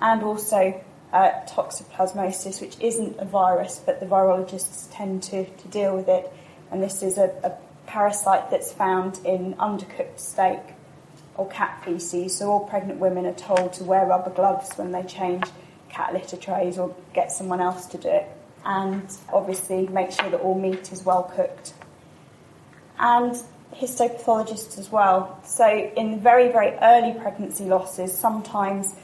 And 0.00 0.22
also 0.22 0.80
uh, 1.12 1.30
toxoplasmosis, 1.46 2.60
which 2.60 2.78
isn't 2.80 3.18
a 3.18 3.24
virus, 3.24 3.82
but 3.84 3.98
the 3.98 4.06
virologists 4.06 4.88
tend 4.92 5.22
to, 5.24 5.44
to 5.44 5.68
deal 5.68 5.96
with 5.96 6.08
it. 6.08 6.32
And 6.70 6.82
this 6.82 7.02
is 7.02 7.18
a, 7.18 7.32
a 7.42 7.52
parasite 7.88 8.50
that's 8.50 8.72
found 8.72 9.20
in 9.24 9.54
undercooked 9.54 10.20
steak 10.20 10.60
or 11.38 11.48
cat 11.48 11.82
feces. 11.84 12.36
So 12.36 12.50
all 12.50 12.66
pregnant 12.66 12.98
women 12.98 13.24
are 13.24 13.32
told 13.32 13.72
to 13.74 13.84
wear 13.84 14.04
rubber 14.04 14.30
gloves 14.30 14.76
when 14.76 14.92
they 14.92 15.04
change 15.04 15.44
cat 15.88 16.12
litter 16.12 16.36
trays 16.36 16.76
or 16.78 16.94
get 17.14 17.32
someone 17.32 17.60
else 17.60 17.86
to 17.86 17.98
do 17.98 18.08
it. 18.08 18.28
And 18.64 19.10
obviously 19.32 19.86
make 19.86 20.10
sure 20.10 20.28
that 20.28 20.40
all 20.40 20.58
meat 20.58 20.92
is 20.92 21.04
well 21.04 21.22
cooked. 21.34 21.72
And 22.98 23.34
histopathologists 23.72 24.78
as 24.78 24.90
well. 24.90 25.40
So 25.44 25.66
in 25.96 26.20
very, 26.20 26.50
very 26.50 26.76
early 26.82 27.18
pregnancy 27.18 27.64
losses, 27.64 28.12
sometimes 28.12 28.94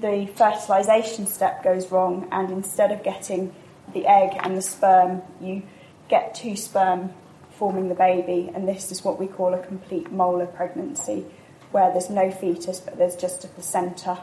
the 0.00 0.28
fertilisation 0.34 1.26
step 1.26 1.62
goes 1.62 1.90
wrong 1.92 2.28
and 2.32 2.50
instead 2.50 2.90
of 2.90 3.02
getting 3.04 3.54
the 3.92 4.06
egg 4.06 4.36
and 4.42 4.56
the 4.56 4.62
sperm, 4.62 5.22
you 5.40 5.62
get 6.08 6.34
two 6.34 6.56
sperm 6.56 7.12
forming 7.52 7.88
the 7.90 7.94
baby, 7.94 8.50
and 8.54 8.66
this 8.66 8.90
is 8.90 9.04
what 9.04 9.20
we 9.20 9.26
call 9.26 9.52
a 9.52 9.58
complete 9.58 10.10
molar 10.10 10.46
pregnancy 10.46 11.26
where 11.70 11.90
there's 11.92 12.10
no 12.10 12.30
fetus 12.30 12.80
but 12.80 12.98
there's 12.98 13.16
just 13.16 13.44
a 13.44 13.48
placenta. 13.48 14.18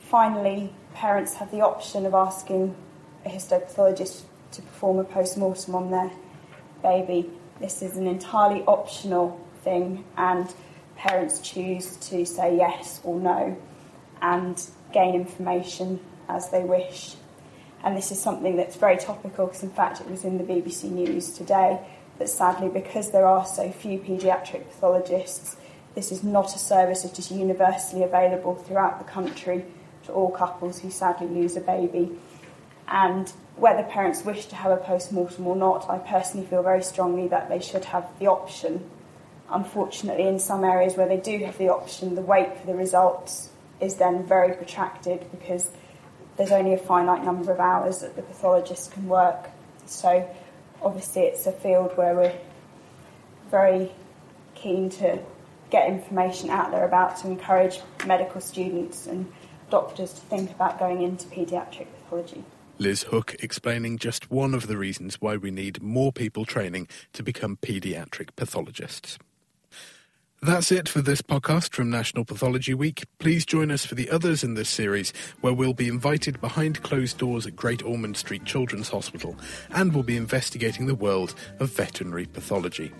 Finally, 0.00 0.72
parents 0.94 1.34
have 1.34 1.50
the 1.50 1.60
option 1.60 2.06
of 2.06 2.14
asking 2.14 2.74
a 3.24 3.28
histopathologist 3.28 4.22
to 4.52 4.62
perform 4.62 4.98
a 4.98 5.04
post 5.04 5.36
mortem 5.36 5.74
on 5.74 5.90
their 5.90 6.10
baby. 6.82 7.30
This 7.60 7.82
is 7.82 7.96
an 7.96 8.06
entirely 8.06 8.62
optional 8.62 9.40
thing, 9.62 10.04
and 10.16 10.52
parents 10.96 11.40
choose 11.40 11.96
to 11.96 12.24
say 12.24 12.56
yes 12.56 13.00
or 13.02 13.18
no 13.18 13.56
and 14.22 14.70
gain 14.92 15.14
information 15.14 16.00
as 16.28 16.50
they 16.50 16.62
wish. 16.62 17.16
And 17.82 17.96
this 17.96 18.10
is 18.10 18.20
something 18.20 18.56
that's 18.56 18.76
very 18.76 18.96
topical 18.96 19.46
because, 19.46 19.62
in 19.62 19.70
fact, 19.70 20.00
it 20.00 20.08
was 20.08 20.24
in 20.24 20.38
the 20.38 20.44
BBC 20.44 20.90
News 20.90 21.30
today 21.30 21.78
that 22.18 22.28
sadly, 22.28 22.68
because 22.68 23.10
there 23.10 23.26
are 23.26 23.44
so 23.44 23.70
few 23.70 23.98
paediatric 23.98 24.68
pathologists, 24.68 25.56
this 25.94 26.10
is 26.10 26.22
not 26.24 26.54
a 26.54 26.58
service 26.58 27.02
that 27.02 27.18
is 27.18 27.30
universally 27.30 28.02
available 28.02 28.54
throughout 28.54 28.98
the 28.98 29.10
country 29.10 29.64
to 30.06 30.12
all 30.12 30.30
couples 30.30 30.80
who 30.80 30.90
sadly 30.90 31.28
lose 31.28 31.56
a 31.56 31.60
baby. 31.60 32.18
And 32.88 33.32
whether 33.56 33.84
parents 33.84 34.24
wish 34.24 34.46
to 34.46 34.56
have 34.56 34.72
a 34.72 34.76
post 34.76 35.12
mortem 35.12 35.46
or 35.46 35.56
not, 35.56 35.88
I 35.88 35.98
personally 35.98 36.46
feel 36.46 36.62
very 36.62 36.82
strongly 36.82 37.28
that 37.28 37.48
they 37.48 37.60
should 37.60 37.84
have 37.86 38.06
the 38.18 38.26
option. 38.26 38.90
Unfortunately, 39.48 40.26
in 40.26 40.38
some 40.38 40.64
areas 40.64 40.96
where 40.96 41.08
they 41.08 41.18
do 41.18 41.38
have 41.44 41.56
the 41.58 41.68
option, 41.68 42.14
the 42.14 42.22
wait 42.22 42.58
for 42.58 42.66
the 42.66 42.74
results 42.74 43.50
is 43.80 43.96
then 43.96 44.24
very 44.24 44.54
protracted 44.54 45.24
because 45.30 45.70
there's 46.36 46.50
only 46.50 46.74
a 46.74 46.78
finite 46.78 47.24
number 47.24 47.52
of 47.52 47.60
hours 47.60 48.00
that 48.00 48.16
the 48.16 48.22
pathologist 48.22 48.90
can 48.92 49.06
work. 49.06 49.48
So, 49.86 50.28
obviously, 50.82 51.22
it's 51.22 51.46
a 51.46 51.52
field 51.52 51.96
where 51.96 52.14
we're 52.14 52.38
very 53.50 53.92
keen 54.54 54.90
to 54.90 55.20
get 55.74 55.88
information 55.88 56.50
out 56.50 56.70
there 56.70 56.84
about 56.84 57.16
to 57.16 57.26
encourage 57.26 57.80
medical 58.06 58.40
students 58.40 59.08
and 59.08 59.30
doctors 59.70 60.12
to 60.12 60.20
think 60.20 60.52
about 60.52 60.78
going 60.78 61.02
into 61.02 61.26
paediatric 61.26 61.88
pathology. 62.04 62.44
Liz 62.78 63.02
Hook 63.02 63.34
explaining 63.40 63.98
just 63.98 64.30
one 64.30 64.54
of 64.54 64.68
the 64.68 64.76
reasons 64.76 65.20
why 65.20 65.36
we 65.36 65.50
need 65.50 65.82
more 65.82 66.12
people 66.12 66.44
training 66.44 66.86
to 67.12 67.24
become 67.24 67.56
paediatric 67.56 68.28
pathologists. 68.36 69.18
That's 70.40 70.70
it 70.70 70.88
for 70.88 71.00
this 71.00 71.22
podcast 71.22 71.72
from 71.72 71.90
National 71.90 72.24
Pathology 72.24 72.74
Week. 72.74 73.02
Please 73.18 73.44
join 73.44 73.72
us 73.72 73.84
for 73.84 73.96
the 73.96 74.10
others 74.10 74.44
in 74.44 74.54
this 74.54 74.68
series, 74.68 75.12
where 75.40 75.54
we'll 75.54 75.74
be 75.74 75.88
invited 75.88 76.40
behind 76.40 76.84
closed 76.84 77.18
doors 77.18 77.46
at 77.46 77.56
Great 77.56 77.82
Ormond 77.82 78.16
Street 78.16 78.44
Children's 78.44 78.90
Hospital 78.90 79.36
and 79.70 79.92
we'll 79.92 80.04
be 80.04 80.16
investigating 80.16 80.86
the 80.86 80.94
world 80.94 81.34
of 81.58 81.70
veterinary 81.70 82.26
pathology. 82.26 82.92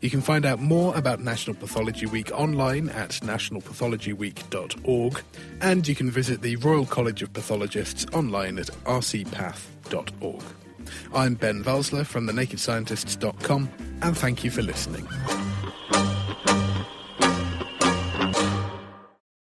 You 0.00 0.10
can 0.10 0.20
find 0.20 0.44
out 0.44 0.60
more 0.60 0.94
about 0.96 1.20
National 1.20 1.56
Pathology 1.56 2.06
Week 2.06 2.30
online 2.32 2.88
at 2.90 3.10
nationalpathologyweek.org, 3.10 5.22
and 5.60 5.88
you 5.88 5.94
can 5.94 6.10
visit 6.10 6.42
the 6.42 6.56
Royal 6.56 6.86
College 6.86 7.22
of 7.22 7.32
Pathologists 7.32 8.06
online 8.12 8.58
at 8.58 8.66
rcpath.org. 8.84 10.42
I'm 11.14 11.34
Ben 11.34 11.64
Valsler 11.64 12.04
from 12.04 12.26
thenakedscientists.com, 12.26 13.70
and 14.02 14.16
thank 14.16 14.44
you 14.44 14.50
for 14.50 14.62
listening. 14.62 15.08